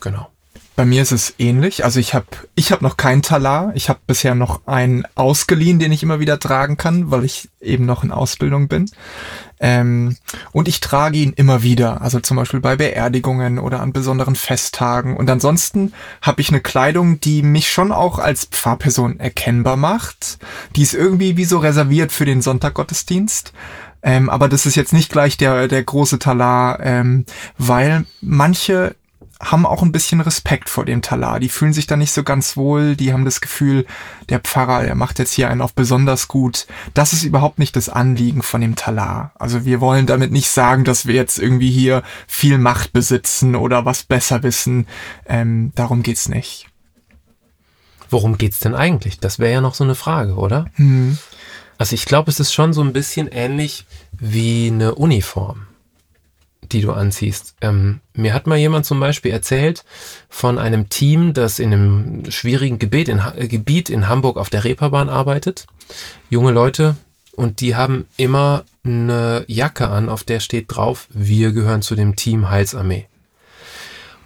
Genau. 0.00 0.28
Bei 0.76 0.84
mir 0.84 1.02
ist 1.02 1.10
es 1.10 1.34
ähnlich. 1.38 1.84
Also 1.84 1.98
ich 1.98 2.14
habe 2.14 2.26
ich 2.54 2.70
hab 2.70 2.82
noch 2.82 2.96
keinen 2.96 3.22
Talar. 3.22 3.72
Ich 3.74 3.88
habe 3.88 3.98
bisher 4.06 4.36
noch 4.36 4.66
einen 4.66 5.04
ausgeliehen, 5.16 5.80
den 5.80 5.90
ich 5.90 6.04
immer 6.04 6.20
wieder 6.20 6.38
tragen 6.38 6.76
kann, 6.76 7.10
weil 7.10 7.24
ich 7.24 7.48
eben 7.60 7.84
noch 7.84 8.04
in 8.04 8.12
Ausbildung 8.12 8.68
bin. 8.68 8.88
Ähm, 9.60 10.16
und 10.52 10.68
ich 10.68 10.80
trage 10.80 11.18
ihn 11.18 11.32
immer 11.32 11.64
wieder, 11.64 12.00
also 12.00 12.20
zum 12.20 12.36
Beispiel 12.36 12.60
bei 12.60 12.76
Beerdigungen 12.76 13.58
oder 13.58 13.80
an 13.80 13.92
besonderen 13.92 14.36
Festtagen. 14.36 15.16
Und 15.16 15.28
ansonsten 15.28 15.92
habe 16.22 16.40
ich 16.40 16.50
eine 16.50 16.60
Kleidung, 16.60 17.20
die 17.20 17.42
mich 17.42 17.70
schon 17.70 17.90
auch 17.90 18.20
als 18.20 18.44
Pfarrperson 18.44 19.18
erkennbar 19.18 19.76
macht. 19.76 20.38
Die 20.76 20.82
ist 20.82 20.94
irgendwie 20.94 21.36
wie 21.36 21.44
so 21.44 21.58
reserviert 21.58 22.12
für 22.12 22.24
den 22.24 22.40
Sonntaggottesdienst. 22.40 23.52
Ähm, 24.02 24.30
aber 24.30 24.48
das 24.48 24.64
ist 24.64 24.76
jetzt 24.76 24.92
nicht 24.92 25.10
gleich 25.10 25.36
der, 25.36 25.66
der 25.66 25.82
große 25.82 26.20
Talar, 26.20 26.78
ähm, 26.80 27.24
weil 27.58 28.04
manche 28.20 28.94
haben 29.40 29.66
auch 29.66 29.82
ein 29.82 29.92
bisschen 29.92 30.20
Respekt 30.20 30.68
vor 30.68 30.84
dem 30.84 31.00
Talar. 31.00 31.38
Die 31.38 31.48
fühlen 31.48 31.72
sich 31.72 31.86
da 31.86 31.96
nicht 31.96 32.12
so 32.12 32.24
ganz 32.24 32.56
wohl. 32.56 32.96
Die 32.96 33.12
haben 33.12 33.24
das 33.24 33.40
Gefühl, 33.40 33.86
der 34.28 34.40
Pfarrer, 34.40 34.82
der 34.82 34.96
macht 34.96 35.20
jetzt 35.20 35.32
hier 35.32 35.48
einen 35.48 35.60
auf 35.60 35.74
besonders 35.74 36.26
gut. 36.26 36.66
Das 36.94 37.12
ist 37.12 37.22
überhaupt 37.22 37.58
nicht 37.58 37.76
das 37.76 37.88
Anliegen 37.88 38.42
von 38.42 38.60
dem 38.60 38.74
Talar. 38.74 39.32
Also 39.38 39.64
wir 39.64 39.80
wollen 39.80 40.06
damit 40.06 40.32
nicht 40.32 40.50
sagen, 40.50 40.84
dass 40.84 41.06
wir 41.06 41.14
jetzt 41.14 41.38
irgendwie 41.38 41.70
hier 41.70 42.02
viel 42.26 42.58
Macht 42.58 42.92
besitzen 42.92 43.54
oder 43.54 43.84
was 43.84 44.02
besser 44.02 44.42
wissen. 44.42 44.86
Ähm, 45.26 45.72
darum 45.76 46.02
geht's 46.02 46.28
nicht. 46.28 46.66
Worum 48.10 48.38
geht's 48.38 48.58
denn 48.58 48.74
eigentlich? 48.74 49.20
Das 49.20 49.38
wäre 49.38 49.52
ja 49.52 49.60
noch 49.60 49.74
so 49.74 49.84
eine 49.84 49.94
Frage, 49.94 50.34
oder? 50.34 50.66
Hm. 50.74 51.18
Also 51.76 51.94
ich 51.94 52.06
glaube, 52.06 52.30
es 52.30 52.40
ist 52.40 52.52
schon 52.52 52.72
so 52.72 52.82
ein 52.82 52.92
bisschen 52.92 53.28
ähnlich 53.28 53.86
wie 54.18 54.66
eine 54.66 54.96
Uniform 54.96 55.68
die 56.72 56.80
du 56.80 56.92
anziehst. 56.92 57.54
Ähm, 57.60 58.00
mir 58.14 58.34
hat 58.34 58.46
mal 58.46 58.58
jemand 58.58 58.86
zum 58.86 59.00
Beispiel 59.00 59.32
erzählt 59.32 59.84
von 60.28 60.58
einem 60.58 60.88
Team, 60.88 61.34
das 61.34 61.58
in 61.58 61.72
einem 61.72 62.30
schwierigen 62.30 62.78
Gebiet 62.78 63.08
in, 63.08 63.20
äh, 63.36 63.48
Gebiet 63.48 63.90
in 63.90 64.08
Hamburg 64.08 64.36
auf 64.36 64.50
der 64.50 64.64
Reeperbahn 64.64 65.08
arbeitet. 65.08 65.66
Junge 66.30 66.52
Leute 66.52 66.96
und 67.32 67.60
die 67.60 67.76
haben 67.76 68.06
immer 68.16 68.64
eine 68.84 69.44
Jacke 69.46 69.88
an, 69.88 70.08
auf 70.08 70.24
der 70.24 70.40
steht 70.40 70.66
drauf, 70.68 71.06
wir 71.10 71.52
gehören 71.52 71.82
zu 71.82 71.94
dem 71.94 72.16
Team 72.16 72.50
Heilsarmee. 72.50 73.06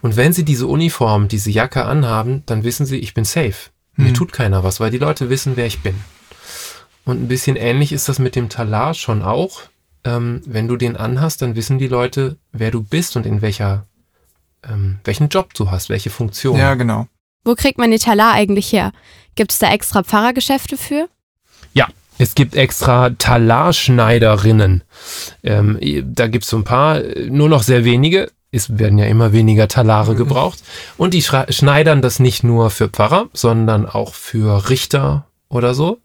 Und 0.01 0.17
wenn 0.17 0.33
sie 0.33 0.45
diese 0.45 0.67
Uniform, 0.67 1.29
diese 1.29 1.51
Jacke 1.51 1.85
anhaben, 1.85 2.43
dann 2.47 2.65
wissen 2.65 2.87
sie, 2.87 2.99
ich 2.99 3.15
bin 3.15 3.25
safe. 3.25 3.71
Mir 3.97 4.09
Hm. 4.09 4.15
tut 4.15 4.33
keiner 4.33 4.65
was, 4.65 4.81
weil 4.81 4.91
die 4.91 4.99
Leute 4.99 5.31
wissen, 5.31 5.53
wer 5.57 5.67
ich 5.67 5.81
bin. 5.81 5.95
Und 7.05 7.23
ein 7.23 7.29
bisschen 7.29 7.57
ähnlich 7.57 7.93
ist 7.93 8.09
das 8.09 8.19
mit 8.19 8.35
dem 8.37 8.49
Talar 8.49 8.95
schon 8.95 9.23
auch 9.23 9.63
ähm, 10.05 10.43
wenn 10.47 10.69
du 10.69 10.77
den 10.77 10.97
anhast, 10.97 11.43
dann 11.43 11.57
wissen 11.57 11.79
die 11.79 11.89
Leute, 11.89 12.37
wer 12.53 12.71
du 12.71 12.83
bist 12.83 13.17
und 13.17 13.27
in 13.27 13.43
welcher, 13.43 13.87
ähm, 14.69 14.99
welchen 15.05 15.29
Job 15.29 15.55
du 15.55 15.71
hast, 15.71 15.89
welche 15.89 16.11
Funktion. 16.11 16.59
Ja, 16.59 16.75
genau. 16.75 17.07
Wo 17.45 17.55
kriegt 17.55 17.79
man 17.79 17.91
den 17.91 18.01
Talar 18.01 18.35
eigentlich 18.35 18.73
her? 18.73 18.93
Gibt 19.35 19.53
es 19.53 19.59
da 19.59 19.73
extra 19.73 20.03
Pfarrergeschäfte 20.03 20.77
für? 20.77 21.09
Ja, 21.73 21.89
es 22.19 22.35
gibt 22.35 22.55
extra 22.55 23.11
Talarschneiderinnen. 23.11 24.83
Ähm, 25.43 25.79
da 26.15 26.27
gibt's 26.29 26.49
so 26.49 26.57
ein 26.59 26.65
paar, 26.65 27.01
nur 27.29 27.49
noch 27.49 27.63
sehr 27.63 27.85
wenige. 27.85 28.31
Es 28.51 28.79
werden 28.79 28.99
ja 28.99 29.07
immer 29.07 29.33
weniger 29.33 29.67
Talare 29.67 30.15
gebraucht. 30.15 30.63
Und 30.99 31.15
die 31.15 31.23
schneidern 31.23 32.03
das 32.03 32.21
nicht 32.21 32.45
nur 32.45 32.71
für 32.71 32.89
Pfarrer, 32.89 33.29
sondern 33.33 33.87
auch 33.87 34.13
für 34.13 34.69
Richter 34.69 35.27
oder 35.49 35.75
so. 35.75 36.02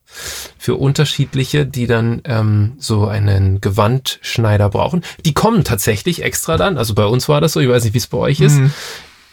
Für 0.57 0.75
unterschiedliche, 0.75 1.65
die 1.65 1.87
dann 1.87 2.21
ähm, 2.25 2.73
so 2.77 3.07
einen 3.07 3.61
Gewandschneider 3.61 4.69
brauchen. 4.69 5.03
Die 5.25 5.33
kommen 5.33 5.63
tatsächlich 5.63 6.23
extra 6.23 6.57
dann. 6.57 6.77
Also 6.77 6.93
bei 6.93 7.05
uns 7.05 7.29
war 7.29 7.41
das 7.41 7.53
so, 7.53 7.59
ich 7.59 7.69
weiß 7.69 7.83
nicht, 7.83 7.93
wie 7.93 7.99
es 7.99 8.07
bei 8.07 8.17
euch 8.17 8.39
ist. 8.39 8.57
Mhm. 8.57 8.71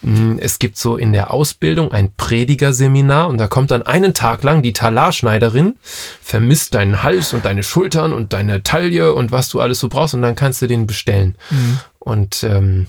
Mm, 0.03 0.39
Es 0.39 0.59
gibt 0.59 0.77
so 0.77 0.97
in 0.97 1.13
der 1.13 1.33
Ausbildung 1.33 1.93
ein 1.93 2.13
Predigerseminar 2.15 3.29
und 3.29 3.39
da 3.39 3.47
kommt 3.47 3.71
dann 3.71 3.83
einen 3.83 4.13
Tag 4.15 4.43
lang 4.43 4.63
die 4.63 4.73
Talarschneiderin, 4.75 5.77
vermisst 6.21 6.75
deinen 6.75 7.03
Hals 7.03 7.33
und 7.33 7.45
deine 7.45 7.63
Schultern 7.63 8.13
und 8.13 8.33
deine 8.33 8.63
Taille 8.63 9.15
und 9.15 9.33
was 9.33 9.49
du 9.49 9.61
alles 9.61 9.81
so 9.81 9.89
brauchst 9.89 10.15
und 10.15 10.23
dann 10.23 10.35
kannst 10.37 10.61
du 10.61 10.67
den 10.67 10.87
bestellen. 10.87 11.37
Mhm. 11.51 11.79
Und 11.99 12.45
ähm, 12.45 12.87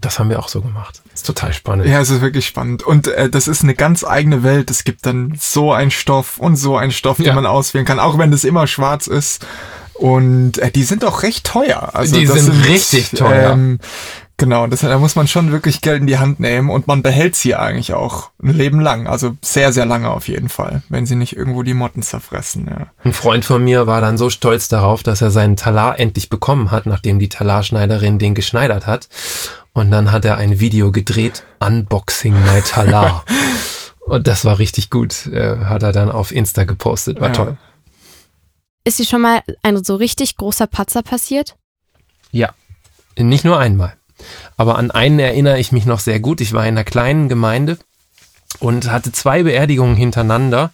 das 0.00 0.18
haben 0.18 0.30
wir 0.30 0.38
auch 0.38 0.48
so 0.48 0.60
gemacht. 0.60 1.02
Ist 1.14 1.26
total 1.26 1.52
spannend. 1.52 1.86
Ja, 1.86 2.00
es 2.00 2.10
ist 2.10 2.20
wirklich 2.20 2.46
spannend. 2.46 2.82
Und 2.82 3.08
äh, 3.08 3.28
das 3.30 3.48
ist 3.48 3.62
eine 3.62 3.74
ganz 3.74 4.04
eigene 4.04 4.42
Welt. 4.42 4.70
Es 4.70 4.84
gibt 4.84 5.06
dann 5.06 5.36
so 5.40 5.72
einen 5.72 5.90
Stoff 5.90 6.38
und 6.38 6.56
so 6.56 6.76
einen 6.76 6.92
Stoff, 6.92 7.16
den 7.18 7.26
Ja. 7.26 7.34
man 7.34 7.46
auswählen 7.46 7.86
kann, 7.86 7.98
auch 8.00 8.18
wenn 8.18 8.30
das 8.30 8.44
immer 8.44 8.66
schwarz 8.66 9.06
ist. 9.06 9.44
Und 9.94 10.58
äh, 10.58 10.70
die 10.70 10.82
sind 10.84 11.04
auch 11.04 11.22
recht 11.22 11.46
teuer. 11.46 11.90
Also 11.94 12.16
Die 12.16 12.26
das 12.26 12.42
sind 12.44 12.66
richtig 12.66 13.10
teuer. 13.12 13.52
Ähm, 13.52 13.78
genau, 14.36 14.66
das, 14.66 14.80
da 14.80 14.98
muss 14.98 15.16
man 15.16 15.26
schon 15.26 15.52
wirklich 15.52 15.80
Geld 15.80 16.02
in 16.02 16.06
die 16.06 16.18
Hand 16.18 16.38
nehmen 16.38 16.68
und 16.68 16.86
man 16.86 17.02
behält 17.02 17.34
sie 17.34 17.54
eigentlich 17.54 17.94
auch 17.94 18.28
ein 18.42 18.52
Leben 18.52 18.80
lang. 18.80 19.06
Also 19.06 19.36
sehr, 19.40 19.72
sehr 19.72 19.86
lange 19.86 20.10
auf 20.10 20.28
jeden 20.28 20.50
Fall, 20.50 20.82
wenn 20.90 21.06
sie 21.06 21.16
nicht 21.16 21.34
irgendwo 21.34 21.62
die 21.62 21.72
Motten 21.72 22.02
zerfressen. 22.02 22.66
Ja. 22.68 22.88
Ein 23.04 23.14
Freund 23.14 23.46
von 23.46 23.64
mir 23.64 23.86
war 23.86 24.02
dann 24.02 24.18
so 24.18 24.28
stolz 24.28 24.68
darauf, 24.68 25.02
dass 25.02 25.22
er 25.22 25.30
seinen 25.30 25.56
Talar 25.56 25.98
endlich 25.98 26.28
bekommen 26.28 26.70
hat, 26.70 26.84
nachdem 26.84 27.18
die 27.18 27.30
Talarschneiderin 27.30 28.18
den 28.18 28.34
geschneidert 28.34 28.86
hat. 28.86 29.08
Und 29.76 29.90
dann 29.90 30.10
hat 30.10 30.24
er 30.24 30.38
ein 30.38 30.58
Video 30.58 30.90
gedreht, 30.90 31.44
Unboxing 31.60 32.32
My 32.32 32.62
Talar. 32.62 33.26
Und 34.00 34.26
das 34.26 34.46
war 34.46 34.58
richtig 34.58 34.88
gut. 34.88 35.26
Äh, 35.26 35.58
hat 35.66 35.82
er 35.82 35.92
dann 35.92 36.10
auf 36.10 36.32
Insta 36.32 36.64
gepostet. 36.64 37.20
War 37.20 37.28
Ja. 37.28 37.34
toll. 37.34 37.56
Ist 38.84 38.98
dir 38.98 39.04
schon 39.04 39.20
mal 39.20 39.42
ein 39.62 39.84
so 39.84 39.96
richtig 39.96 40.38
großer 40.38 40.66
Patzer 40.66 41.02
passiert? 41.02 41.56
Ja, 42.30 42.54
nicht 43.18 43.44
nur 43.44 43.58
einmal. 43.58 43.92
Aber 44.56 44.78
an 44.78 44.90
einen 44.90 45.18
erinnere 45.18 45.58
ich 45.58 45.72
mich 45.72 45.84
noch 45.84 46.00
sehr 46.00 46.20
gut. 46.20 46.40
Ich 46.40 46.54
war 46.54 46.62
in 46.62 46.68
einer 46.68 46.84
kleinen 46.84 47.28
Gemeinde 47.28 47.76
und 48.60 48.90
hatte 48.90 49.12
zwei 49.12 49.42
Beerdigungen 49.42 49.96
hintereinander, 49.96 50.70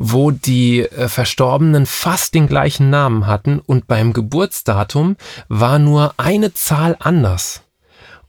wo 0.00 0.32
die 0.32 0.80
äh, 0.80 1.06
Verstorbenen 1.08 1.86
fast 1.86 2.34
den 2.34 2.48
gleichen 2.48 2.90
Namen 2.90 3.28
hatten 3.28 3.60
und 3.60 3.86
beim 3.86 4.12
Geburtsdatum 4.12 5.16
war 5.48 5.78
nur 5.78 6.14
eine 6.16 6.52
Zahl 6.52 6.96
anders. 6.98 7.62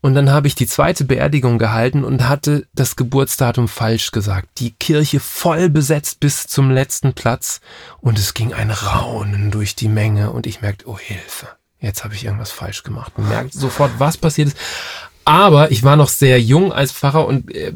Und 0.02 0.14
dann 0.14 0.30
habe 0.30 0.46
ich 0.46 0.54
die 0.54 0.66
zweite 0.66 1.04
Beerdigung 1.04 1.58
gehalten 1.58 2.04
und 2.04 2.26
hatte 2.28 2.66
das 2.74 2.96
Geburtsdatum 2.96 3.68
falsch 3.68 4.12
gesagt. 4.12 4.48
Die 4.58 4.70
Kirche 4.70 5.20
voll 5.20 5.68
besetzt 5.68 6.20
bis 6.20 6.46
zum 6.46 6.70
letzten 6.70 7.12
Platz 7.12 7.60
und 8.00 8.18
es 8.18 8.32
ging 8.32 8.54
ein 8.54 8.70
Raunen 8.70 9.50
durch 9.50 9.76
die 9.76 9.88
Menge 9.88 10.30
und 10.30 10.46
ich 10.46 10.62
merkte, 10.62 10.88
oh 10.88 10.98
Hilfe, 10.98 11.48
jetzt 11.80 12.02
habe 12.02 12.14
ich 12.14 12.24
irgendwas 12.24 12.50
falsch 12.50 12.82
gemacht. 12.82 13.12
Und 13.16 13.28
merkte 13.28 13.58
sofort, 13.58 13.92
was 13.98 14.16
passiert 14.16 14.48
ist. 14.48 14.56
Aber 15.26 15.70
ich 15.70 15.82
war 15.82 15.96
noch 15.96 16.08
sehr 16.08 16.40
jung 16.40 16.72
als 16.72 16.92
Pfarrer 16.92 17.26
und 17.26 17.54
äh, 17.54 17.72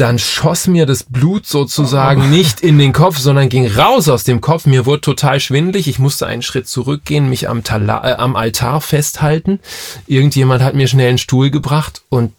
dann 0.00 0.18
schoss 0.18 0.66
mir 0.66 0.86
das 0.86 1.04
Blut 1.04 1.46
sozusagen 1.46 2.30
nicht 2.30 2.60
in 2.60 2.78
den 2.78 2.92
Kopf, 2.92 3.18
sondern 3.18 3.48
ging 3.48 3.66
raus 3.66 4.08
aus 4.08 4.24
dem 4.24 4.40
Kopf. 4.40 4.64
Mir 4.64 4.86
wurde 4.86 5.02
total 5.02 5.40
schwindlig. 5.40 5.88
Ich 5.88 5.98
musste 5.98 6.26
einen 6.26 6.42
Schritt 6.42 6.66
zurückgehen, 6.68 7.28
mich 7.28 7.48
am, 7.48 7.64
Tala 7.64 8.08
äh, 8.08 8.14
am 8.14 8.34
Altar 8.34 8.80
festhalten. 8.80 9.60
Irgendjemand 10.06 10.62
hat 10.62 10.74
mir 10.74 10.88
schnell 10.88 11.10
einen 11.10 11.18
Stuhl 11.18 11.50
gebracht 11.50 12.02
und 12.08 12.32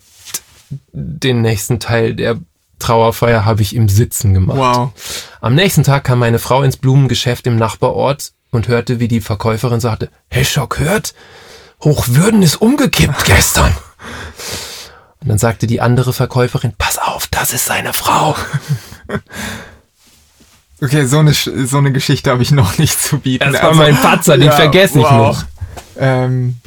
den 0.92 1.42
nächsten 1.42 1.80
Teil 1.80 2.16
der 2.16 2.40
Trauerfeier 2.80 3.46
habe 3.46 3.62
ich 3.62 3.76
im 3.76 3.90
Sitzen 3.90 4.34
gemacht. 4.34 4.58
Wow. 4.58 4.92
Am 5.40 5.54
nächsten 5.54 5.84
Tag 5.84 6.06
kam 6.06 6.20
meine 6.20 6.40
Frau 6.40 6.64
ins 6.64 6.78
Blumengeschäft 6.78 7.46
im 7.46 7.58
Nachbarort 7.58 8.32
und 8.50 8.68
hörte, 8.68 9.00
wie 9.00 9.08
die 9.08 9.22
Verkäuferin 9.22 9.80
sagte, 9.80 10.10
Herr 10.30 10.46
Schock 10.46 10.80
hört, 10.80 11.14
Hochwürden 11.84 12.42
ist 12.42 12.56
umgekippt 12.56 13.26
gestern. 13.26 13.76
Und 15.22 15.30
dann 15.30 15.38
sagte 15.38 15.68
die 15.68 15.82
andere 15.82 16.14
Verkäuferin, 16.14 16.74
pass 16.78 16.98
auf, 16.98 17.28
das 17.28 17.54
ist 17.54 17.66
seine 17.66 17.94
Frau. 17.94 18.36
Okay, 20.84 21.06
so 21.06 21.20
eine, 21.20 21.32
so 21.32 21.78
eine 21.78 21.92
Geschichte 21.92 22.32
habe 22.32 22.42
ich 22.42 22.50
noch 22.50 22.80
nicht 22.80 23.00
zu 23.00 23.20
bieten. 23.20 23.54
Das 23.54 23.62
war 23.62 23.76
mein 23.76 23.96
Patzer, 23.96 24.36
den 24.36 24.52
vergesse 24.52 24.98
ich 24.98 25.12
noch. 25.12 25.44
Ähm, 25.96 26.58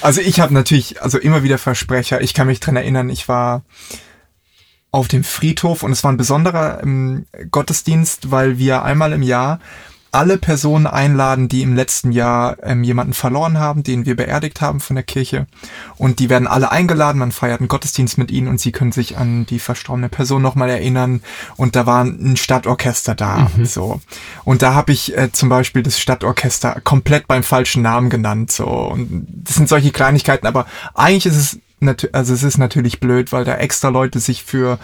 also 0.00 0.20
ich 0.20 0.40
habe 0.40 0.52
natürlich, 0.52 1.00
also 1.00 1.18
immer 1.18 1.44
wieder 1.44 1.56
Versprecher. 1.56 2.20
Ich 2.20 2.34
kann 2.34 2.48
mich 2.48 2.58
dran 2.58 2.74
erinnern, 2.74 3.08
ich 3.10 3.28
war 3.28 3.62
auf 4.90 5.06
dem 5.06 5.22
Friedhof 5.22 5.84
und 5.84 5.92
es 5.92 6.02
war 6.02 6.10
ein 6.10 6.16
besonderer 6.16 6.82
ähm, 6.82 7.26
Gottesdienst, 7.52 8.32
weil 8.32 8.58
wir 8.58 8.82
einmal 8.82 9.12
im 9.12 9.22
Jahr 9.22 9.60
alle 10.12 10.38
Personen 10.38 10.86
einladen, 10.86 11.48
die 11.48 11.62
im 11.62 11.74
letzten 11.74 12.12
Jahr 12.12 12.56
ähm, 12.62 12.82
jemanden 12.84 13.14
verloren 13.14 13.58
haben, 13.58 13.82
den 13.82 14.06
wir 14.06 14.16
beerdigt 14.16 14.60
haben 14.60 14.80
von 14.80 14.96
der 14.96 15.02
Kirche. 15.02 15.46
Und 15.96 16.18
die 16.18 16.28
werden 16.28 16.46
alle 16.46 16.70
eingeladen, 16.70 17.18
man 17.18 17.32
feiert 17.32 17.60
einen 17.60 17.68
Gottesdienst 17.68 18.18
mit 18.18 18.30
ihnen 18.30 18.48
und 18.48 18.60
sie 18.60 18.72
können 18.72 18.92
sich 18.92 19.18
an 19.18 19.46
die 19.46 19.58
verstorbene 19.58 20.08
Person 20.08 20.42
nochmal 20.42 20.70
erinnern. 20.70 21.22
Und 21.56 21.76
da 21.76 21.86
war 21.86 22.04
ein 22.04 22.36
Stadtorchester 22.36 23.14
da. 23.14 23.50
So. 23.62 24.00
Und 24.44 24.62
da 24.62 24.74
habe 24.74 24.92
ich 24.92 25.16
äh, 25.16 25.30
zum 25.32 25.48
Beispiel 25.48 25.82
das 25.82 26.00
Stadtorchester 26.00 26.80
komplett 26.82 27.28
beim 27.28 27.42
falschen 27.42 27.82
Namen 27.82 28.10
genannt. 28.10 28.50
So. 28.50 28.66
Und 28.66 29.26
das 29.28 29.56
sind 29.56 29.68
solche 29.68 29.90
Kleinigkeiten, 29.90 30.46
aber 30.46 30.66
eigentlich 30.94 31.26
ist 31.26 31.36
es 31.36 31.58
also 32.12 32.34
es 32.34 32.42
ist 32.42 32.58
natürlich 32.58 33.00
blöd, 33.00 33.32
weil 33.32 33.44
da 33.44 33.54
extra 33.56 33.88
Leute 33.88 34.20
sich 34.20 34.44
für 34.44 34.78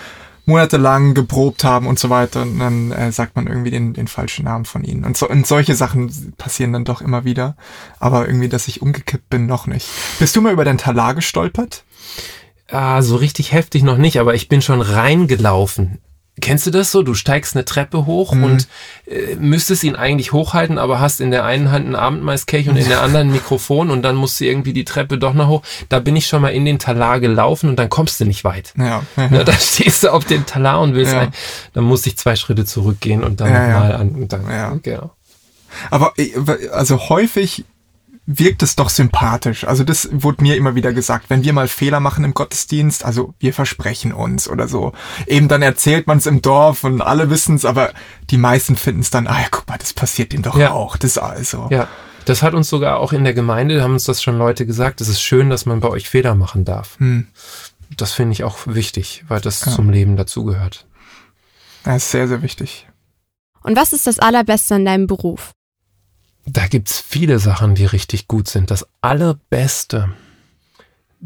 monatelang 0.46 1.14
geprobt 1.14 1.64
haben 1.64 1.86
und 1.86 1.98
so 1.98 2.08
weiter 2.08 2.42
und 2.42 2.58
dann 2.58 2.92
äh, 2.92 3.12
sagt 3.12 3.36
man 3.36 3.46
irgendwie 3.46 3.70
den, 3.70 3.92
den 3.92 4.08
falschen 4.08 4.44
Namen 4.44 4.64
von 4.64 4.84
ihnen. 4.84 5.04
Und, 5.04 5.16
so, 5.16 5.28
und 5.28 5.46
solche 5.46 5.74
Sachen 5.74 6.32
passieren 6.38 6.72
dann 6.72 6.84
doch 6.84 7.00
immer 7.00 7.24
wieder. 7.24 7.56
Aber 7.98 8.26
irgendwie, 8.26 8.48
dass 8.48 8.68
ich 8.68 8.80
umgekippt 8.80 9.28
bin, 9.28 9.46
noch 9.46 9.66
nicht. 9.66 9.88
Bist 10.18 10.34
du 10.36 10.40
mal 10.40 10.52
über 10.52 10.64
dein 10.64 10.78
Talar 10.78 11.14
gestolpert? 11.14 11.84
Ah, 12.68 13.02
so 13.02 13.16
richtig 13.16 13.52
heftig 13.52 13.82
noch 13.82 13.98
nicht, 13.98 14.18
aber 14.18 14.34
ich 14.34 14.48
bin 14.48 14.62
schon 14.62 14.80
reingelaufen 14.80 15.98
Kennst 16.38 16.66
du 16.66 16.70
das 16.70 16.92
so? 16.92 17.02
Du 17.02 17.14
steigst 17.14 17.56
eine 17.56 17.64
Treppe 17.64 18.04
hoch 18.04 18.34
mhm. 18.34 18.44
und 18.44 18.68
äh, 19.06 19.36
müsstest 19.36 19.82
ihn 19.84 19.96
eigentlich 19.96 20.32
hochhalten, 20.32 20.76
aber 20.76 21.00
hast 21.00 21.22
in 21.22 21.30
der 21.30 21.44
einen 21.44 21.70
Hand 21.70 21.86
einen 21.86 21.96
Abendmahlskelch 21.96 22.68
und 22.68 22.76
in 22.76 22.88
der 22.88 23.00
anderen 23.02 23.28
ein 23.28 23.32
Mikrofon 23.32 23.90
und 23.90 24.02
dann 24.02 24.16
musst 24.16 24.40
du 24.40 24.44
irgendwie 24.44 24.74
die 24.74 24.84
Treppe 24.84 25.16
doch 25.16 25.32
noch 25.32 25.48
hoch. 25.48 25.62
Da 25.88 25.98
bin 25.98 26.14
ich 26.14 26.26
schon 26.26 26.42
mal 26.42 26.50
in 26.50 26.66
den 26.66 26.78
Talar 26.78 27.20
gelaufen 27.20 27.70
und 27.70 27.78
dann 27.78 27.88
kommst 27.88 28.20
du 28.20 28.26
nicht 28.26 28.44
weit. 28.44 28.74
Ja. 28.76 29.02
ja. 29.16 29.28
Na, 29.30 29.44
da 29.44 29.52
stehst 29.54 30.02
du 30.02 30.12
auf 30.12 30.26
dem 30.26 30.44
Talar 30.44 30.82
und 30.82 30.94
willst 30.94 31.14
ja. 31.14 31.20
ein, 31.20 31.32
dann 31.72 31.84
musste 31.84 32.10
ich 32.10 32.18
zwei 32.18 32.36
Schritte 32.36 32.66
zurückgehen 32.66 33.24
und 33.24 33.40
dann 33.40 33.50
ja, 33.50 33.68
nochmal 33.68 33.92
an. 33.94 34.10
Und 34.10 34.32
dann, 34.32 34.50
ja. 34.50 34.78
Genau. 34.82 35.12
Aber 35.90 36.12
äh, 36.18 36.32
also 36.70 37.08
häufig 37.08 37.64
wirkt 38.26 38.62
es 38.62 38.74
doch 38.74 38.90
sympathisch. 38.90 39.64
Also 39.64 39.84
das 39.84 40.08
wurde 40.12 40.42
mir 40.42 40.56
immer 40.56 40.74
wieder 40.74 40.92
gesagt, 40.92 41.30
wenn 41.30 41.44
wir 41.44 41.52
mal 41.52 41.68
Fehler 41.68 42.00
machen 42.00 42.24
im 42.24 42.34
Gottesdienst, 42.34 43.04
also 43.04 43.34
wir 43.38 43.54
versprechen 43.54 44.12
uns 44.12 44.48
oder 44.48 44.66
so. 44.66 44.92
Eben 45.26 45.48
dann 45.48 45.62
erzählt 45.62 46.08
man 46.08 46.18
es 46.18 46.26
im 46.26 46.42
Dorf 46.42 46.82
und 46.84 47.00
alle 47.00 47.30
wissen 47.30 47.54
es, 47.54 47.64
aber 47.64 47.92
die 48.30 48.36
meisten 48.36 48.76
finden 48.76 49.00
es 49.00 49.10
dann, 49.10 49.28
ah 49.28 49.40
ja, 49.40 49.46
guck 49.50 49.68
mal, 49.68 49.78
das 49.78 49.94
passiert 49.94 50.32
dem 50.32 50.42
doch 50.42 50.58
ja. 50.58 50.72
auch. 50.72 50.96
Das 50.96 51.18
also. 51.18 51.68
Ja. 51.70 51.88
Das 52.24 52.42
hat 52.42 52.54
uns 52.54 52.68
sogar 52.68 52.98
auch 52.98 53.12
in 53.12 53.22
der 53.22 53.34
Gemeinde, 53.34 53.82
haben 53.82 53.92
uns 53.92 54.04
das 54.04 54.20
schon 54.20 54.36
Leute 54.36 54.66
gesagt, 54.66 55.00
es 55.00 55.08
ist 55.08 55.22
schön, 55.22 55.48
dass 55.48 55.64
man 55.64 55.78
bei 55.78 55.88
euch 55.88 56.08
Fehler 56.08 56.34
machen 56.34 56.64
darf. 56.64 56.98
Hm. 56.98 57.28
Das 57.96 58.12
finde 58.12 58.32
ich 58.32 58.42
auch 58.42 58.58
wichtig, 58.66 59.24
weil 59.28 59.40
das 59.40 59.64
ja. 59.64 59.70
zum 59.70 59.90
Leben 59.90 60.16
dazugehört. 60.16 60.86
Das 61.84 61.98
ist 61.98 62.10
sehr, 62.10 62.26
sehr 62.26 62.42
wichtig. 62.42 62.88
Und 63.62 63.76
was 63.76 63.92
ist 63.92 64.08
das 64.08 64.18
Allerbeste 64.18 64.74
an 64.74 64.84
deinem 64.84 65.06
Beruf? 65.06 65.52
Da 66.46 66.66
gibt's 66.68 67.00
viele 67.00 67.38
Sachen, 67.38 67.74
die 67.74 67.84
richtig 67.84 68.28
gut 68.28 68.48
sind. 68.48 68.70
Das 68.70 68.86
Allerbeste, 69.00 70.12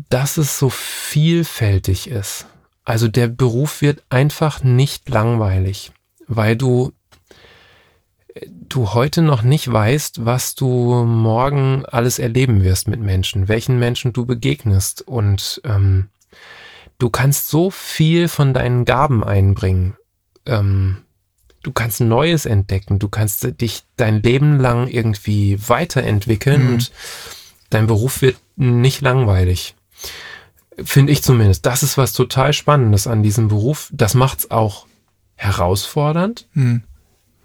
dass 0.08 0.38
es 0.38 0.58
so 0.58 0.70
vielfältig 0.70 2.08
ist. 2.08 2.46
Also 2.84 3.06
der 3.06 3.28
Beruf 3.28 3.82
wird 3.82 4.02
einfach 4.08 4.64
nicht 4.64 5.08
langweilig, 5.08 5.92
weil 6.26 6.56
du 6.56 6.92
du 8.46 8.94
heute 8.94 9.22
noch 9.22 9.42
nicht 9.42 9.70
weißt, 9.70 10.24
was 10.24 10.54
du 10.54 11.04
morgen 11.04 11.84
alles 11.86 12.18
erleben 12.18 12.62
wirst 12.62 12.88
mit 12.88 13.00
Menschen, 13.00 13.48
welchen 13.48 13.78
Menschen 13.78 14.12
du 14.12 14.24
begegnest 14.24 15.02
und 15.02 15.60
ähm, 15.64 16.08
du 16.98 17.10
kannst 17.10 17.48
so 17.48 17.70
viel 17.70 18.28
von 18.28 18.54
deinen 18.54 18.84
Gaben 18.84 19.24
einbringen. 19.24 19.96
Ähm, 20.46 20.98
du 21.62 21.72
kannst 21.72 22.00
Neues 22.00 22.46
entdecken, 22.46 22.98
du 22.98 23.08
kannst 23.08 23.60
dich 23.60 23.82
dein 23.96 24.22
Leben 24.22 24.58
lang 24.58 24.88
irgendwie 24.88 25.58
weiterentwickeln 25.68 26.66
mhm. 26.66 26.74
und 26.74 26.92
dein 27.70 27.86
Beruf 27.86 28.22
wird 28.22 28.36
nicht 28.56 29.00
langweilig. 29.00 29.74
Finde 30.82 31.12
ich 31.12 31.22
zumindest. 31.22 31.66
Das 31.66 31.82
ist 31.82 31.98
was 31.98 32.12
total 32.12 32.52
Spannendes 32.52 33.06
an 33.06 33.22
diesem 33.22 33.48
Beruf. 33.48 33.90
Das 33.92 34.14
macht's 34.14 34.50
auch 34.50 34.86
herausfordernd, 35.36 36.48
mhm. 36.54 36.82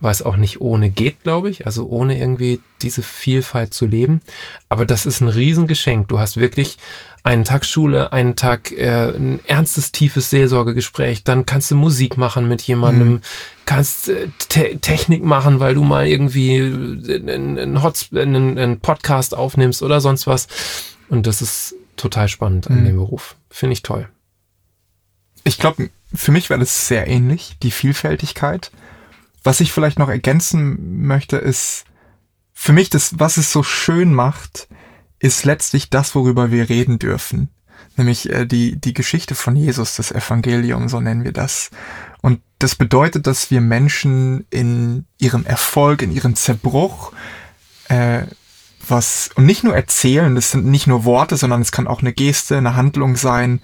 Weil 0.05 0.11
es 0.11 0.21
auch 0.21 0.37
nicht 0.37 0.61
ohne 0.61 0.91
geht, 0.91 1.23
glaube 1.23 1.49
ich. 1.49 1.65
Also 1.65 1.87
ohne 1.87 2.19
irgendwie 2.19 2.61
diese 2.83 3.01
Vielfalt 3.01 3.73
zu 3.73 3.87
leben. 3.87 4.21
Aber 4.69 4.85
das 4.85 5.07
ist 5.07 5.19
ein 5.19 5.29
Riesengeschenk. 5.29 6.09
Du 6.09 6.19
hast 6.19 6.37
wirklich 6.37 6.77
einen 7.23 7.43
Tag 7.43 7.65
Schule, 7.65 8.13
einen 8.13 8.35
Tag 8.35 8.71
äh, 8.71 9.09
ein 9.09 9.39
ernstes, 9.47 9.91
tiefes 9.91 10.29
Seelsorgegespräch, 10.29 11.23
dann 11.23 11.47
kannst 11.47 11.71
du 11.71 11.75
Musik 11.75 12.17
machen 12.17 12.47
mit 12.47 12.61
jemandem, 12.61 13.13
mhm. 13.13 13.21
kannst 13.65 14.09
äh, 14.09 14.27
Te 14.47 14.77
Technik 14.79 15.23
machen, 15.23 15.59
weil 15.59 15.73
du 15.73 15.83
mal 15.83 16.05
irgendwie 16.05 16.57
einen, 16.59 17.57
einen, 17.57 17.81
Hot 17.81 18.09
einen, 18.13 18.59
einen 18.59 18.79
Podcast 18.79 19.35
aufnimmst 19.35 19.81
oder 19.81 20.01
sonst 20.01 20.27
was. 20.27 20.47
Und 21.09 21.25
das 21.25 21.41
ist 21.41 21.73
total 21.97 22.27
spannend 22.27 22.69
an 22.69 22.81
mhm. 22.81 22.85
dem 22.85 22.95
Beruf. 22.97 23.35
Finde 23.49 23.73
ich 23.73 23.81
toll. 23.81 24.07
Ich 25.43 25.57
glaube, 25.57 25.89
für 26.13 26.31
mich 26.31 26.51
wäre 26.51 26.59
das 26.59 26.87
sehr 26.87 27.07
ähnlich, 27.07 27.57
die 27.63 27.71
Vielfältigkeit. 27.71 28.71
Was 29.45 29.59
ich 29.59 29.71
vielleicht 29.71 29.99
noch 29.99 30.09
ergänzen 30.09 31.05
möchte, 31.05 31.37
ist 31.37 31.85
für 32.51 32.73
mich 32.73 32.89
das, 32.89 33.19
was 33.19 33.37
es 33.37 33.51
so 33.51 33.61
schön 33.61 34.11
macht, 34.11 34.67
ist 35.19 35.45
letztlich 35.45 35.91
das, 35.91 36.15
worüber 36.15 36.49
wir 36.49 36.67
reden 36.67 36.97
dürfen. 36.97 37.49
Nämlich 37.95 38.27
äh, 38.31 38.47
die, 38.47 38.75
die 38.75 38.95
Geschichte 38.95 39.35
von 39.35 39.55
Jesus, 39.55 39.97
das 39.97 40.11
Evangelium, 40.11 40.89
so 40.89 40.99
nennen 40.99 41.23
wir 41.23 41.31
das. 41.31 41.69
Und 42.21 42.41
das 42.57 42.73
bedeutet, 42.73 43.27
dass 43.27 43.51
wir 43.51 43.61
Menschen 43.61 44.47
in 44.49 45.05
ihrem 45.19 45.45
Erfolg, 45.45 46.01
in 46.01 46.11
ihrem 46.11 46.33
Zerbruch, 46.33 47.13
äh, 47.87 48.23
was, 48.87 49.29
und 49.35 49.45
nicht 49.45 49.63
nur 49.63 49.75
erzählen, 49.75 50.33
das 50.33 50.49
sind 50.49 50.65
nicht 50.65 50.87
nur 50.87 51.05
Worte, 51.05 51.37
sondern 51.37 51.61
es 51.61 51.71
kann 51.71 51.85
auch 51.85 52.01
eine 52.01 52.13
Geste, 52.13 52.57
eine 52.57 52.75
Handlung 52.75 53.15
sein, 53.15 53.61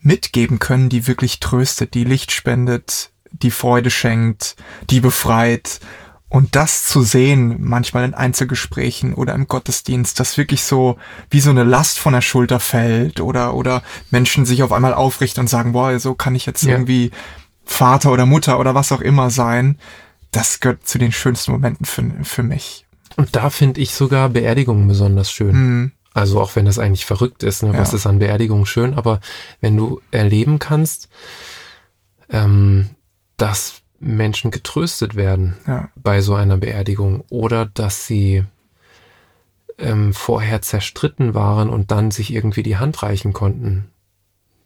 mitgeben 0.00 0.58
können, 0.58 0.88
die 0.88 1.06
wirklich 1.06 1.38
tröstet, 1.38 1.92
die 1.92 2.04
Licht 2.04 2.32
spendet, 2.32 3.11
die 3.32 3.50
Freude 3.50 3.90
schenkt, 3.90 4.56
die 4.90 5.00
befreit 5.00 5.80
und 6.32 6.56
das 6.56 6.86
zu 6.86 7.02
sehen, 7.02 7.56
manchmal 7.60 8.04
in 8.04 8.14
Einzelgesprächen 8.14 9.12
oder 9.12 9.34
im 9.34 9.48
Gottesdienst, 9.48 10.18
dass 10.18 10.38
wirklich 10.38 10.62
so 10.62 10.96
wie 11.28 11.40
so 11.40 11.50
eine 11.50 11.62
Last 11.62 11.98
von 11.98 12.14
der 12.14 12.22
Schulter 12.22 12.58
fällt 12.58 13.20
oder, 13.20 13.54
oder 13.54 13.82
Menschen 14.10 14.46
sich 14.46 14.62
auf 14.62 14.72
einmal 14.72 14.94
aufrichten 14.94 15.42
und 15.42 15.48
sagen, 15.48 15.72
boah, 15.72 15.98
so 15.98 16.14
kann 16.14 16.34
ich 16.34 16.46
jetzt 16.46 16.62
ja. 16.62 16.70
irgendwie 16.70 17.10
Vater 17.66 18.12
oder 18.12 18.24
Mutter 18.24 18.58
oder 18.58 18.74
was 18.74 18.92
auch 18.92 19.02
immer 19.02 19.28
sein. 19.28 19.78
Das 20.30 20.60
gehört 20.60 20.88
zu 20.88 20.96
den 20.96 21.12
schönsten 21.12 21.52
Momenten 21.52 21.84
für, 21.84 22.02
für 22.22 22.42
mich. 22.42 22.86
Und 23.16 23.36
da 23.36 23.50
finde 23.50 23.82
ich 23.82 23.94
sogar 23.94 24.30
Beerdigungen 24.30 24.88
besonders 24.88 25.30
schön. 25.30 25.52
Mhm. 25.54 25.92
Also 26.14 26.40
auch 26.40 26.56
wenn 26.56 26.64
das 26.64 26.78
eigentlich 26.78 27.04
verrückt 27.04 27.42
ist, 27.42 27.62
ne? 27.62 27.74
was 27.76 27.92
ja. 27.92 27.96
ist 27.96 28.06
an 28.06 28.18
Beerdigungen 28.18 28.64
schön, 28.64 28.94
aber 28.94 29.20
wenn 29.60 29.76
du 29.76 30.00
erleben 30.10 30.58
kannst, 30.58 31.10
ähm, 32.30 32.90
dass 33.36 33.82
Menschen 33.98 34.50
getröstet 34.50 35.14
werden 35.14 35.56
ja. 35.66 35.90
bei 35.94 36.20
so 36.20 36.34
einer 36.34 36.56
Beerdigung 36.56 37.24
oder 37.30 37.66
dass 37.66 38.06
sie 38.06 38.44
ähm, 39.78 40.12
vorher 40.12 40.62
zerstritten 40.62 41.34
waren 41.34 41.70
und 41.70 41.90
dann 41.90 42.10
sich 42.10 42.32
irgendwie 42.32 42.62
die 42.62 42.76
Hand 42.76 43.02
reichen 43.02 43.32
konnten. 43.32 43.88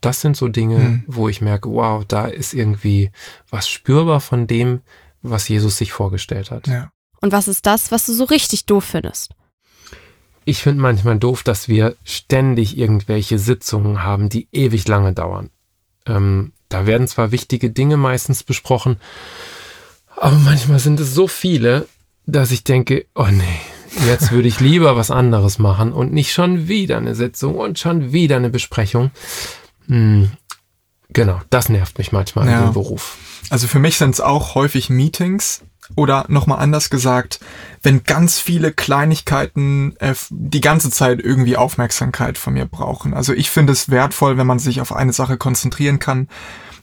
Das 0.01 0.21
sind 0.21 0.37
so 0.37 0.49
Dinge, 0.49 0.79
mhm. 0.79 1.05
wo 1.07 1.29
ich 1.29 1.41
merke, 1.41 1.71
wow, 1.71 2.05
da 2.05 2.27
ist 2.27 2.55
irgendwie 2.55 3.11
was 3.51 3.69
spürbar 3.69 4.21
von 4.21 4.47
dem, 4.47 4.81
was 5.23 5.49
Jesus 5.49 5.77
sich 5.77 5.93
vorgestellt 5.93 6.51
hat. 6.51 6.67
Ja. 6.67 6.91
Und 7.21 7.33
was 7.33 7.49
ist 7.49 7.67
das, 7.67 7.91
was 7.91 8.07
du 8.07 8.13
so 8.13 8.25
richtig 8.25 8.67
doof 8.67 8.85
findest? 8.85 9.33
Ich 10.45 10.63
finde 10.63 10.81
manchmal 10.81 11.19
doof, 11.19 11.43
dass 11.43 11.69
wir 11.69 11.97
ständig 12.05 12.79
irgendwelche 12.79 13.39
Sitzungen 13.39 14.05
haben, 14.05 14.29
die 14.29 14.49
ewig 14.53 14.87
lange 14.87 15.13
dauern. 15.13 15.51
Ähm, 16.07 16.53
da 16.69 16.87
werden 16.87 17.09
zwar 17.09 17.33
wichtige 17.33 17.71
Dinge 17.71 17.97
meistens 17.97 18.43
besprochen, 18.43 18.97
aber 20.17 20.37
manchmal 20.37 20.79
sind 20.79 20.99
es 21.01 21.15
so 21.15 21.29
viele, 21.29 21.87
dass 22.27 22.51
ich 22.51 22.65
denke, 22.65 23.07
oh 23.15 23.29
nee, 23.31 23.61
jetzt 24.07 24.33
würde 24.33 24.49
ich 24.49 24.61
lieber 24.61 24.97
was 24.97 25.11
anderes 25.11 25.59
machen 25.59 25.93
und 25.93 26.13
nicht 26.13 26.33
schon 26.33 26.69
wieder 26.69 26.97
eine 26.97 27.15
Sitzung 27.15 27.57
und 27.57 27.79
schon 27.79 28.13
wieder 28.13 28.37
eine 28.37 28.51
Besprechung. 28.51 29.11
Hm, 29.87 30.31
genau, 31.11 31.41
das 31.51 31.69
nervt 31.69 31.99
mich 31.99 32.13
manchmal 32.13 32.49
ja. 32.49 32.67
im 32.67 32.73
Beruf. 32.73 33.19
Also 33.51 33.69
für 33.69 33.79
mich 33.79 33.99
sind 33.99 34.11
es 34.11 34.21
auch 34.21 34.55
häufig 34.55 34.91
Meetings, 34.91 35.63
oder 35.95 36.25
nochmal 36.29 36.59
anders 36.59 36.91
gesagt, 36.91 37.41
wenn 37.83 38.05
ganz 38.05 38.39
viele 38.39 38.73
Kleinigkeiten 38.73 39.97
äh, 39.99 40.15
die 40.31 40.61
ganze 40.61 40.91
Zeit 40.91 41.21
irgendwie 41.21 41.57
Aufmerksamkeit 41.57 42.39
von 42.39 42.55
mir 42.55 42.67
brauchen. 42.67 43.15
Also 43.15 43.33
ich 43.33 43.51
finde 43.51 43.73
es 43.73 43.91
wertvoll, 43.91 44.39
wenn 44.39 44.47
man 44.47 44.59
sich 44.59 44.81
auf 44.81 44.95
eine 44.95 45.13
Sache 45.13 45.37
konzentrieren 45.37 45.99
kann. 45.99 46.29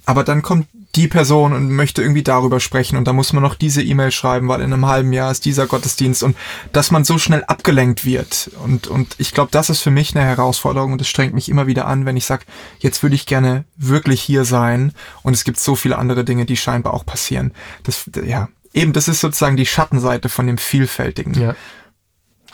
Aber 0.06 0.24
dann 0.24 0.42
kommt 0.42 0.68
die 0.96 1.08
Person 1.08 1.54
und 1.54 1.72
möchte 1.72 2.02
irgendwie 2.02 2.24
darüber 2.24 2.60
sprechen 2.60 2.98
und 2.98 3.08
da 3.08 3.14
muss 3.14 3.34
man 3.34 3.42
noch 3.42 3.56
diese 3.56 3.82
E-Mail 3.82 4.12
schreiben, 4.12 4.48
weil 4.48 4.62
in 4.62 4.72
einem 4.72 4.86
halben 4.86 5.12
Jahr 5.12 5.32
ist 5.32 5.46
dieser 5.46 5.66
Gottesdienst 5.66 6.22
und 6.22 6.38
dass 6.72 6.92
man 6.92 7.04
so 7.04 7.18
schnell 7.18 7.44
abgelenkt 7.46 8.06
wird. 8.06 8.52
Und, 8.64 8.88
und 8.88 9.16
ich 9.18 9.34
glaube, 9.34 9.50
das 9.52 9.72
ist 9.72 9.82
für 9.82 9.90
mich 9.90 10.16
eine 10.16 10.26
Herausforderung 10.26 10.92
und 10.94 11.02
es 11.02 11.08
strengt 11.08 11.34
mich 11.34 11.50
immer 11.50 11.66
wieder 11.66 11.88
an, 11.88 12.06
wenn 12.06 12.18
ich 12.18 12.26
sage, 12.26 12.46
jetzt 12.80 13.02
würde 13.02 13.16
ich 13.16 13.26
gerne 13.26 13.66
wirklich 13.76 14.22
hier 14.22 14.46
sein 14.46 14.94
und 15.24 15.34
es 15.34 15.46
gibt 15.46 15.60
so 15.60 15.76
viele 15.76 15.98
andere 15.98 16.24
Dinge, 16.24 16.46
die 16.46 16.58
scheinbar 16.58 16.94
auch 16.94 17.06
passieren. 17.06 17.54
Das, 17.84 18.10
ja, 18.24 18.50
eben, 18.74 18.94
das 18.94 19.08
ist 19.08 19.22
sozusagen 19.22 19.58
die 19.58 19.66
Schattenseite 19.66 20.30
von 20.30 20.48
dem 20.48 20.58
Vielfältigen. 20.58 21.34
Ja, 21.34 21.56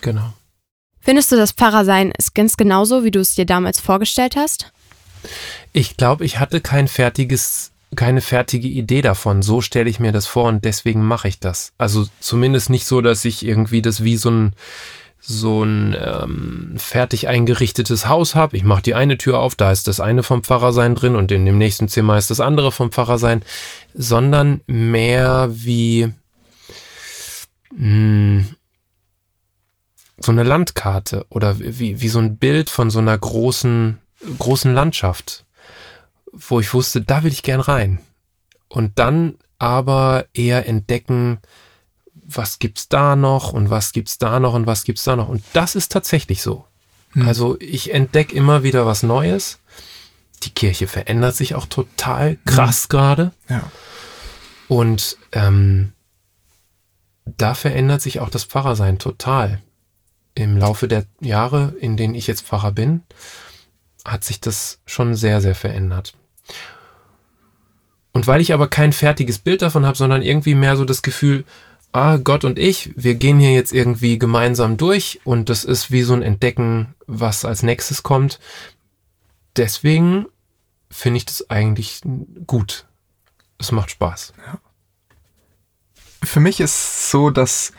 genau. 0.02 0.34
Findest 1.00 1.32
du, 1.32 1.38
das 1.38 1.54
Pfarrersein 1.54 2.12
ist 2.18 2.36
ganz 2.36 2.58
genauso, 2.58 3.04
wie 3.04 3.12
du 3.12 3.20
es 3.20 3.36
dir 3.36 3.46
damals 3.46 3.80
vorgestellt 3.80 4.36
hast? 4.36 4.72
Ich 5.74 5.98
glaube, 5.98 6.26
ich 6.26 6.40
hatte 6.40 6.62
kein 6.62 6.88
fertiges, 6.88 7.72
keine 7.96 8.22
fertige 8.22 8.68
Idee 8.68 9.02
davon. 9.02 9.42
So 9.42 9.62
stelle 9.62 9.90
ich 9.90 10.00
mir 10.00 10.12
das 10.12 10.28
vor 10.28 10.46
und 10.46 10.66
deswegen 10.66 11.04
mache 11.04 11.28
ich 11.28 11.40
das. 11.40 11.74
Also 11.78 12.08
zumindest 12.20 12.70
nicht 12.70 12.86
so, 12.86 13.02
dass 13.02 13.26
ich 13.26 13.46
irgendwie 13.46 13.82
das 13.82 14.04
wie 14.04 14.18
so 14.18 14.30
ein 14.30 14.54
so 15.22 15.64
ein 15.64 15.96
ähm, 16.00 16.74
fertig 16.78 17.28
eingerichtetes 17.28 18.08
Haus 18.08 18.36
habe. 18.36 18.56
Ich 18.58 18.64
mache 18.64 18.82
die 18.82 18.96
eine 18.96 19.18
Tür 19.18 19.40
auf, 19.40 19.56
da 19.56 19.72
ist 19.72 19.88
das 19.88 20.00
eine 20.00 20.24
vom 20.24 20.44
Pfarrersein 20.44 20.96
drin 20.96 21.16
und 21.16 21.32
in 21.32 21.46
dem 21.46 21.58
nächsten 21.58 21.88
Zimmer 21.88 22.18
ist 22.18 22.30
das 22.30 22.40
andere 22.40 22.72
vom 22.72 22.92
Pfarrersein, 22.92 23.44
sondern 23.94 24.62
mehr 24.66 25.50
wie 25.52 26.14
mh, 27.72 27.78
hm, 27.78 28.48
so 30.22 30.32
eine 30.32 30.44
Landkarte 30.44 31.26
oder 31.30 31.60
wie, 31.60 32.02
wie 32.02 32.10
so 32.10 32.20
ein 32.20 32.38
Bild 32.38 32.70
von 32.70 32.90
so 32.90 33.00
einer 33.00 33.18
großen, 33.18 34.00
großen 34.38 34.74
Landschaft. 34.74 35.46
wo 36.32 36.60
ich 36.60 36.74
wusste, 36.74 37.02
da 37.02 37.24
will 37.24 37.32
ich 37.32 37.42
gern 37.42 37.60
rein. 37.60 38.00
Und 38.68 39.00
dann 39.00 39.36
aber 39.58 40.26
eher 40.34 40.68
entdecken, 40.68 41.40
was 42.36 42.60
gibt's 42.60 42.90
da 42.90 43.16
noch 43.16 43.54
und 43.54 43.70
was 43.70 43.92
gibt's 43.92 44.18
da 44.18 44.40
noch 44.40 44.54
und 44.54 44.68
was 44.68 44.84
gibt's 44.84 45.04
da 45.04 45.16
noch. 45.16 45.30
Und 45.30 45.44
das 45.54 45.76
ist 45.76 45.92
tatsächlich 45.92 46.42
so. 46.42 46.66
Hm. 47.14 47.28
Also 47.28 47.58
ich 47.60 47.94
entdecke 47.94 48.36
immer 48.36 48.64
wieder 48.64 48.86
was 48.86 49.04
Neues. 49.04 49.60
Die 50.44 50.52
Kirche 50.52 50.88
verändert 50.88 51.36
sich 51.36 51.56
auch 51.56 51.66
total 51.66 52.38
krass 52.46 52.84
hm. 52.84 52.90
gerade. 52.90 53.32
Ja. 53.50 53.64
Und 54.68 55.18
ähm, 55.32 55.94
da 57.26 57.56
verändert 57.56 58.02
sich 58.02 58.20
auch 58.20 58.30
das 58.30 58.44
Pfarrersein 58.44 59.00
total. 59.00 59.62
Im 60.36 60.58
Laufe 60.58 60.88
der 60.88 61.06
Jahre, 61.20 61.74
in 61.80 61.98
denen 61.98 62.16
ich 62.16 62.28
jetzt 62.28 62.46
Pfarrer 62.46 62.72
bin, 62.72 63.02
hat 64.06 64.24
sich 64.24 64.40
das 64.40 64.80
schon 64.86 65.16
sehr, 65.16 65.42
sehr 65.42 65.56
verändert. 65.56 66.14
Und 68.12 68.28
weil 68.28 68.42
ich 68.42 68.54
aber 68.54 68.68
kein 68.68 68.94
fertiges 68.94 69.40
Bild 69.40 69.62
davon 69.62 69.86
habe, 69.86 69.98
sondern 69.98 70.22
irgendwie 70.22 70.56
mehr 70.56 70.78
so 70.78 70.86
das 70.86 71.02
Gefühl, 71.02 71.46
ah, 71.92 72.18
Gott 72.18 72.46
und 72.46 72.60
ich, 72.60 72.92
wir 72.96 73.16
gehen 73.16 73.40
hier 73.40 73.54
jetzt 73.54 73.74
irgendwie 73.74 74.20
gemeinsam 74.20 74.78
durch 74.78 75.22
und 75.24 75.50
das 75.50 75.64
ist 75.64 75.92
wie 75.92 76.04
so 76.04 76.14
ein 76.14 76.22
Entdecken, 76.22 76.96
was 77.08 77.46
als 77.46 77.64
nächstes 77.64 78.04
kommt. 78.04 78.40
Deswegen 79.56 80.28
finde 80.90 81.18
ich 81.18 81.26
das 81.26 81.50
eigentlich 81.50 82.02
gut. 82.48 82.86
Es 83.58 83.72
macht 83.72 83.92
Spaß. 83.92 84.34
Ja. 84.46 84.60
Für 86.24 86.40
mich 86.40 86.60
ist 86.60 87.12
so, 87.12 87.30
dass 87.30 87.72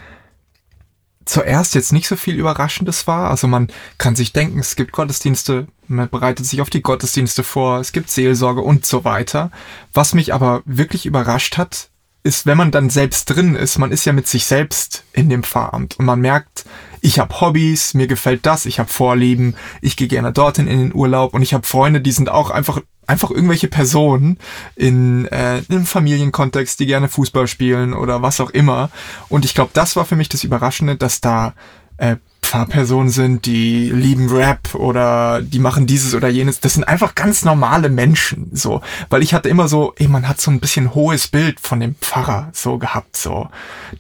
zuerst 1.24 1.74
jetzt 1.74 1.92
nicht 1.92 2.08
so 2.08 2.16
viel 2.16 2.34
Überraschendes 2.34 3.06
war. 3.06 3.30
Also 3.30 3.46
man 3.46 3.68
kann 3.98 4.16
sich 4.16 4.32
denken, 4.32 4.58
es 4.58 4.76
gibt 4.76 4.92
Gottesdienste, 4.92 5.68
man 5.86 6.08
bereitet 6.08 6.46
sich 6.46 6.60
auf 6.60 6.70
die 6.70 6.82
Gottesdienste 6.82 7.44
vor, 7.44 7.78
es 7.78 7.92
gibt 7.92 8.10
Seelsorge 8.10 8.62
und 8.62 8.84
so 8.84 9.04
weiter. 9.04 9.50
Was 9.92 10.14
mich 10.14 10.34
aber 10.34 10.62
wirklich 10.64 11.06
überrascht 11.06 11.56
hat, 11.56 11.90
ist, 12.22 12.46
wenn 12.46 12.58
man 12.58 12.70
dann 12.70 12.90
selbst 12.90 13.26
drin 13.26 13.54
ist, 13.54 13.78
man 13.78 13.92
ist 13.92 14.04
ja 14.04 14.12
mit 14.12 14.28
sich 14.28 14.44
selbst 14.44 15.04
in 15.12 15.28
dem 15.28 15.42
Pfarramt 15.42 15.98
und 15.98 16.04
man 16.04 16.20
merkt, 16.20 16.64
ich 17.00 17.18
habe 17.18 17.40
Hobbys, 17.40 17.94
mir 17.94 18.06
gefällt 18.06 18.44
das, 18.44 18.66
ich 18.66 18.78
habe 18.78 18.90
Vorlieben, 18.90 19.56
ich 19.80 19.96
gehe 19.96 20.08
gerne 20.08 20.32
dorthin 20.32 20.66
in 20.66 20.78
den 20.78 20.94
Urlaub 20.94 21.32
und 21.32 21.42
ich 21.42 21.54
habe 21.54 21.66
Freunde, 21.66 22.00
die 22.00 22.12
sind 22.12 22.28
auch 22.28 22.50
einfach 22.50 22.80
einfach 23.06 23.30
irgendwelche 23.30 23.66
Personen 23.66 24.38
in, 24.76 25.26
äh, 25.26 25.58
in 25.58 25.76
einem 25.76 25.86
Familienkontext, 25.86 26.78
die 26.78 26.86
gerne 26.86 27.08
Fußball 27.08 27.48
spielen 27.48 27.92
oder 27.92 28.22
was 28.22 28.40
auch 28.40 28.50
immer. 28.50 28.90
Und 29.28 29.44
ich 29.44 29.54
glaube, 29.54 29.72
das 29.74 29.96
war 29.96 30.04
für 30.04 30.14
mich 30.14 30.28
das 30.28 30.44
Überraschende, 30.44 30.96
dass 30.96 31.20
da 31.20 31.54
äh, 31.96 32.16
Pfarrpersonen 32.50 33.10
sind, 33.10 33.46
die 33.46 33.90
lieben 33.90 34.28
Rap 34.28 34.74
oder 34.74 35.40
die 35.40 35.60
machen 35.60 35.86
dieses 35.86 36.14
oder 36.14 36.28
jenes. 36.28 36.58
Das 36.58 36.74
sind 36.74 36.82
einfach 36.82 37.14
ganz 37.14 37.44
normale 37.44 37.88
Menschen, 37.88 38.50
so. 38.52 38.80
Weil 39.08 39.22
ich 39.22 39.34
hatte 39.34 39.48
immer 39.48 39.68
so, 39.68 39.94
ey, 39.98 40.08
man 40.08 40.26
hat 40.26 40.40
so 40.40 40.50
ein 40.50 40.58
bisschen 40.58 40.92
hohes 40.92 41.28
Bild 41.28 41.60
von 41.60 41.78
dem 41.78 41.94
Pfarrer 41.94 42.50
so 42.52 42.78
gehabt, 42.78 43.16
so. 43.16 43.48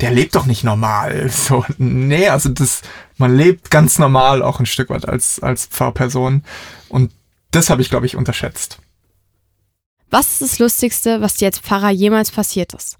Der 0.00 0.10
lebt 0.10 0.34
doch 0.34 0.46
nicht 0.46 0.64
normal, 0.64 1.28
so. 1.30 1.64
Nee, 1.78 2.28
also 2.28 2.48
das, 2.48 2.82
man 3.18 3.36
lebt 3.36 3.70
ganz 3.70 4.00
normal 4.00 4.42
auch 4.42 4.58
ein 4.58 4.66
Stück 4.66 4.90
weit 4.90 5.08
als, 5.08 5.38
als 5.40 5.66
Pfarrperson. 5.66 6.42
Und 6.88 7.12
das 7.52 7.70
habe 7.70 7.82
ich, 7.82 7.88
glaube 7.88 8.06
ich, 8.06 8.16
unterschätzt. 8.16 8.78
Was 10.10 10.32
ist 10.32 10.42
das 10.42 10.58
Lustigste, 10.58 11.20
was 11.20 11.34
dir 11.34 11.46
als 11.46 11.60
Pfarrer 11.60 11.90
jemals 11.90 12.32
passiert 12.32 12.74
ist? 12.74 12.98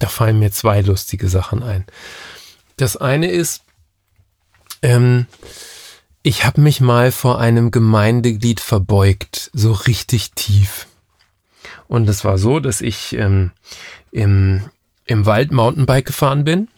Da 0.00 0.08
fallen 0.08 0.40
mir 0.40 0.50
zwei 0.50 0.80
lustige 0.80 1.28
Sachen 1.28 1.62
ein. 1.62 1.86
Das 2.76 2.96
eine 2.96 3.30
ist, 3.30 3.62
ähm, 4.86 5.26
ich 6.22 6.44
habe 6.44 6.60
mich 6.60 6.80
mal 6.80 7.10
vor 7.10 7.40
einem 7.40 7.72
Gemeindeglied 7.72 8.60
verbeugt, 8.60 9.50
so 9.52 9.72
richtig 9.72 10.32
tief. 10.32 10.86
Und 11.88 12.08
es 12.08 12.24
war 12.24 12.38
so, 12.38 12.60
dass 12.60 12.80
ich 12.80 13.14
ähm, 13.14 13.50
im, 14.12 14.62
im 15.04 15.26
Wald 15.26 15.50
Mountainbike 15.50 16.06
gefahren 16.06 16.44
bin 16.44 16.68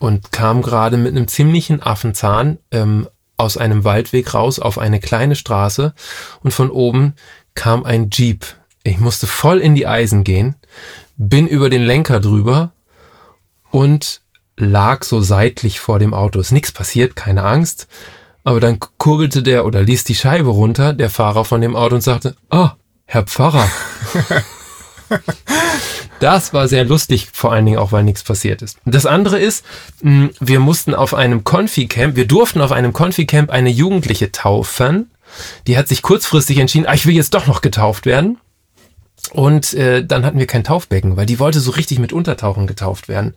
und 0.00 0.32
kam 0.32 0.60
gerade 0.60 0.96
mit 0.96 1.12
einem 1.12 1.28
ziemlichen 1.28 1.80
Affenzahn 1.80 2.58
ähm, 2.72 3.08
aus 3.36 3.56
einem 3.56 3.84
Waldweg 3.84 4.34
raus 4.34 4.58
auf 4.58 4.78
eine 4.78 4.98
kleine 4.98 5.36
Straße 5.36 5.94
und 6.42 6.50
von 6.50 6.70
oben 6.70 7.14
kam 7.54 7.84
ein 7.84 8.10
Jeep. 8.10 8.44
Ich 8.82 8.98
musste 8.98 9.28
voll 9.28 9.58
in 9.58 9.76
die 9.76 9.86
Eisen 9.86 10.24
gehen, 10.24 10.56
bin 11.16 11.46
über 11.46 11.70
den 11.70 11.82
Lenker 11.82 12.18
drüber 12.18 12.72
und 13.70 14.20
lag 14.60 15.04
so 15.04 15.20
seitlich 15.20 15.80
vor 15.80 15.98
dem 15.98 16.14
Auto. 16.14 16.40
Ist 16.40 16.52
nichts 16.52 16.72
passiert, 16.72 17.16
keine 17.16 17.44
Angst. 17.44 17.88
Aber 18.44 18.60
dann 18.60 18.78
kurbelte 18.98 19.42
der 19.42 19.66
oder 19.66 19.82
ließ 19.82 20.04
die 20.04 20.14
Scheibe 20.14 20.48
runter, 20.48 20.92
der 20.92 21.10
Fahrer 21.10 21.44
von 21.44 21.60
dem 21.60 21.76
Auto 21.76 21.96
und 21.96 22.00
sagte, 22.00 22.36
ah, 22.48 22.76
Herr 23.04 23.24
Pfarrer. 23.24 23.68
das 26.20 26.54
war 26.54 26.68
sehr 26.68 26.84
lustig, 26.84 27.28
vor 27.32 27.52
allen 27.52 27.66
Dingen 27.66 27.78
auch, 27.78 27.92
weil 27.92 28.04
nichts 28.04 28.22
passiert 28.22 28.62
ist. 28.62 28.78
Das 28.84 29.04
andere 29.04 29.38
ist, 29.38 29.64
hm, 30.00 30.30
wir 30.40 30.60
mussten 30.60 30.94
auf 30.94 31.12
einem 31.12 31.44
Konfi-Camp, 31.44 32.16
wir 32.16 32.26
durften 32.26 32.60
auf 32.60 32.72
einem 32.72 32.92
Konfi-Camp 32.92 33.50
eine 33.50 33.70
Jugendliche 33.70 34.32
taufen. 34.32 35.10
Die 35.66 35.76
hat 35.76 35.88
sich 35.88 36.02
kurzfristig 36.02 36.58
entschieden, 36.58 36.86
ah, 36.86 36.94
ich 36.94 37.06
will 37.06 37.14
jetzt 37.14 37.34
doch 37.34 37.46
noch 37.46 37.60
getauft 37.60 38.06
werden. 38.06 38.38
Und 39.32 39.74
äh, 39.74 40.04
dann 40.04 40.24
hatten 40.24 40.38
wir 40.38 40.46
kein 40.46 40.64
Taufbecken, 40.64 41.16
weil 41.16 41.26
die 41.26 41.38
wollte 41.38 41.60
so 41.60 41.70
richtig 41.70 41.98
mit 41.98 42.12
Untertauchen 42.12 42.66
getauft 42.66 43.08
werden. 43.08 43.34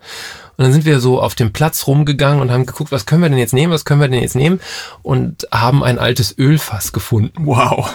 Und 0.57 0.65
dann 0.65 0.73
sind 0.73 0.85
wir 0.85 0.99
so 0.99 1.21
auf 1.21 1.35
dem 1.35 1.53
Platz 1.53 1.87
rumgegangen 1.87 2.41
und 2.41 2.51
haben 2.51 2.65
geguckt, 2.65 2.91
was 2.91 3.05
können 3.05 3.21
wir 3.21 3.29
denn 3.29 3.37
jetzt 3.37 3.53
nehmen, 3.53 3.73
was 3.73 3.85
können 3.85 4.01
wir 4.01 4.07
denn 4.07 4.21
jetzt 4.21 4.35
nehmen? 4.35 4.59
Und 5.01 5.47
haben 5.51 5.83
ein 5.83 5.99
altes 5.99 6.37
Ölfass 6.37 6.93
gefunden. 6.93 7.45
Wow. 7.45 7.93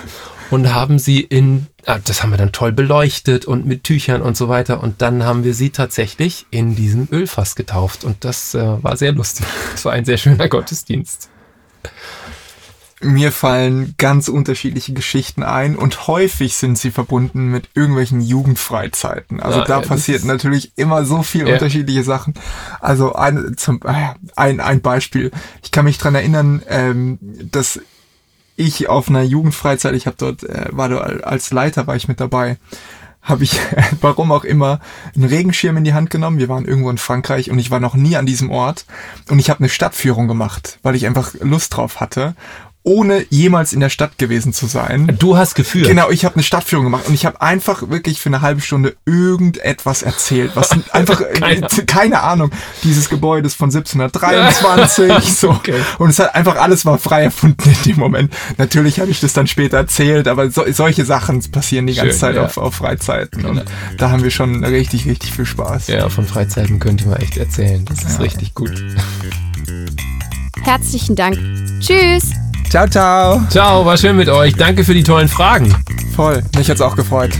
Und 0.50 0.72
haben 0.72 0.98
sie 0.98 1.20
in, 1.20 1.66
ah, 1.86 1.98
das 2.02 2.22
haben 2.22 2.30
wir 2.30 2.38
dann 2.38 2.52
toll 2.52 2.72
beleuchtet 2.72 3.44
und 3.44 3.66
mit 3.66 3.84
Tüchern 3.84 4.22
und 4.22 4.36
so 4.36 4.48
weiter. 4.48 4.82
Und 4.82 5.02
dann 5.02 5.24
haben 5.24 5.44
wir 5.44 5.54
sie 5.54 5.70
tatsächlich 5.70 6.46
in 6.50 6.74
diesem 6.74 7.08
Ölfass 7.12 7.54
getauft. 7.54 8.04
Und 8.04 8.24
das 8.24 8.54
äh, 8.54 8.82
war 8.82 8.96
sehr 8.96 9.12
lustig. 9.12 9.46
Das 9.72 9.84
war 9.84 9.92
ein 9.92 10.04
sehr 10.04 10.16
schöner 10.16 10.48
Gottesdienst. 10.48 11.30
Mir 13.00 13.30
fallen 13.30 13.94
ganz 13.96 14.26
unterschiedliche 14.26 14.92
Geschichten 14.92 15.44
ein 15.44 15.76
und 15.76 16.08
häufig 16.08 16.56
sind 16.56 16.76
sie 16.78 16.90
verbunden 16.90 17.48
mit 17.48 17.68
irgendwelchen 17.74 18.20
Jugendfreizeiten. 18.20 19.40
Also 19.40 19.60
ja, 19.60 19.64
da 19.64 19.80
ja, 19.80 19.86
passiert 19.86 20.24
natürlich 20.24 20.72
immer 20.74 21.04
so 21.04 21.22
viel 21.22 21.46
ja. 21.46 21.54
unterschiedliche 21.54 22.02
Sachen. 22.02 22.34
Also 22.80 23.14
ein, 23.14 23.54
zum, 23.56 23.80
äh, 23.84 24.14
ein, 24.34 24.58
ein 24.58 24.80
Beispiel. 24.80 25.30
Ich 25.62 25.70
kann 25.70 25.84
mich 25.84 25.98
dran 25.98 26.16
erinnern, 26.16 26.62
ähm, 26.68 27.18
dass 27.20 27.80
ich 28.56 28.88
auf 28.88 29.08
einer 29.08 29.22
Jugendfreizeit, 29.22 29.94
ich 29.94 30.06
habe 30.06 30.16
dort, 30.18 30.42
äh, 30.42 30.66
war 30.72 30.88
dort 30.88 31.22
als 31.22 31.52
Leiter, 31.52 31.86
war 31.86 31.94
ich 31.94 32.08
mit 32.08 32.18
dabei, 32.18 32.56
habe 33.22 33.44
ich, 33.44 33.60
warum 34.00 34.32
auch 34.32 34.44
immer, 34.44 34.80
einen 35.14 35.24
Regenschirm 35.24 35.76
in 35.76 35.84
die 35.84 35.94
Hand 35.94 36.10
genommen. 36.10 36.38
Wir 36.38 36.48
waren 36.48 36.64
irgendwo 36.64 36.90
in 36.90 36.98
Frankreich 36.98 37.50
und 37.50 37.60
ich 37.60 37.70
war 37.70 37.78
noch 37.78 37.94
nie 37.94 38.16
an 38.16 38.26
diesem 38.26 38.50
Ort. 38.50 38.86
Und 39.28 39.38
ich 39.38 39.50
habe 39.50 39.60
eine 39.60 39.68
Stadtführung 39.68 40.26
gemacht, 40.26 40.80
weil 40.82 40.96
ich 40.96 41.06
einfach 41.06 41.34
Lust 41.40 41.76
drauf 41.76 42.00
hatte 42.00 42.34
ohne 42.84 43.26
jemals 43.28 43.72
in 43.72 43.80
der 43.80 43.90
Stadt 43.90 44.18
gewesen 44.18 44.52
zu 44.52 44.66
sein. 44.66 45.14
Du 45.18 45.36
hast 45.36 45.54
geführt. 45.54 45.88
Genau, 45.88 46.10
ich 46.10 46.24
habe 46.24 46.36
eine 46.36 46.42
Stadtführung 46.42 46.84
gemacht 46.84 47.06
und 47.06 47.14
ich 47.14 47.26
habe 47.26 47.42
einfach 47.42 47.90
wirklich 47.90 48.20
für 48.20 48.30
eine 48.30 48.40
halbe 48.40 48.60
Stunde 48.60 48.96
irgendetwas 49.04 50.02
erzählt, 50.02 50.52
was 50.54 50.70
einfach 50.92 51.22
keine, 51.34 51.66
keine 51.86 52.22
Ahnung 52.22 52.50
dieses 52.84 53.10
Gebäudes 53.10 53.54
von 53.54 53.68
1723 53.70 55.34
so 55.36 55.50
okay. 55.50 55.74
und 55.98 56.10
es 56.10 56.18
hat 56.18 56.34
einfach 56.34 56.56
alles 56.56 56.86
war 56.86 56.98
frei 56.98 57.24
erfunden 57.24 57.68
in 57.68 57.92
dem 57.92 57.98
Moment. 57.98 58.32
Natürlich 58.56 59.00
habe 59.00 59.10
ich 59.10 59.20
das 59.20 59.32
dann 59.32 59.46
später 59.46 59.76
erzählt, 59.76 60.28
aber 60.28 60.50
so, 60.50 60.64
solche 60.72 61.04
Sachen 61.04 61.42
passieren 61.50 61.86
die 61.86 61.94
ganze 61.94 62.12
Schön, 62.12 62.20
Zeit 62.20 62.36
ja. 62.36 62.44
auf, 62.44 62.56
auf 62.56 62.76
Freizeiten 62.76 63.44
und 63.44 63.58
genau. 63.58 63.70
da 63.98 64.10
haben 64.10 64.22
wir 64.22 64.30
schon 64.30 64.64
richtig 64.64 65.06
richtig 65.06 65.32
viel 65.32 65.46
Spaß. 65.46 65.88
Ja, 65.88 66.08
von 66.08 66.24
Freizeiten 66.24 66.78
könnte 66.78 67.06
man 67.08 67.18
echt 67.18 67.36
erzählen. 67.36 67.84
Das 67.84 68.02
ist 68.02 68.14
ja. 68.14 68.24
richtig 68.24 68.54
gut. 68.54 68.72
Herzlichen 70.62 71.16
Dank. 71.16 71.38
Tschüss. 71.80 72.32
Ciao, 72.70 72.86
ciao. 72.86 73.40
Ciao, 73.48 73.84
war 73.86 73.96
schön 73.96 74.16
mit 74.16 74.28
euch. 74.28 74.54
Danke 74.54 74.84
für 74.84 74.94
die 74.94 75.02
tollen 75.02 75.28
Fragen. 75.28 75.74
Voll, 76.14 76.42
mich 76.56 76.68
hat's 76.68 76.80
auch 76.80 76.96
gefreut. 76.96 77.30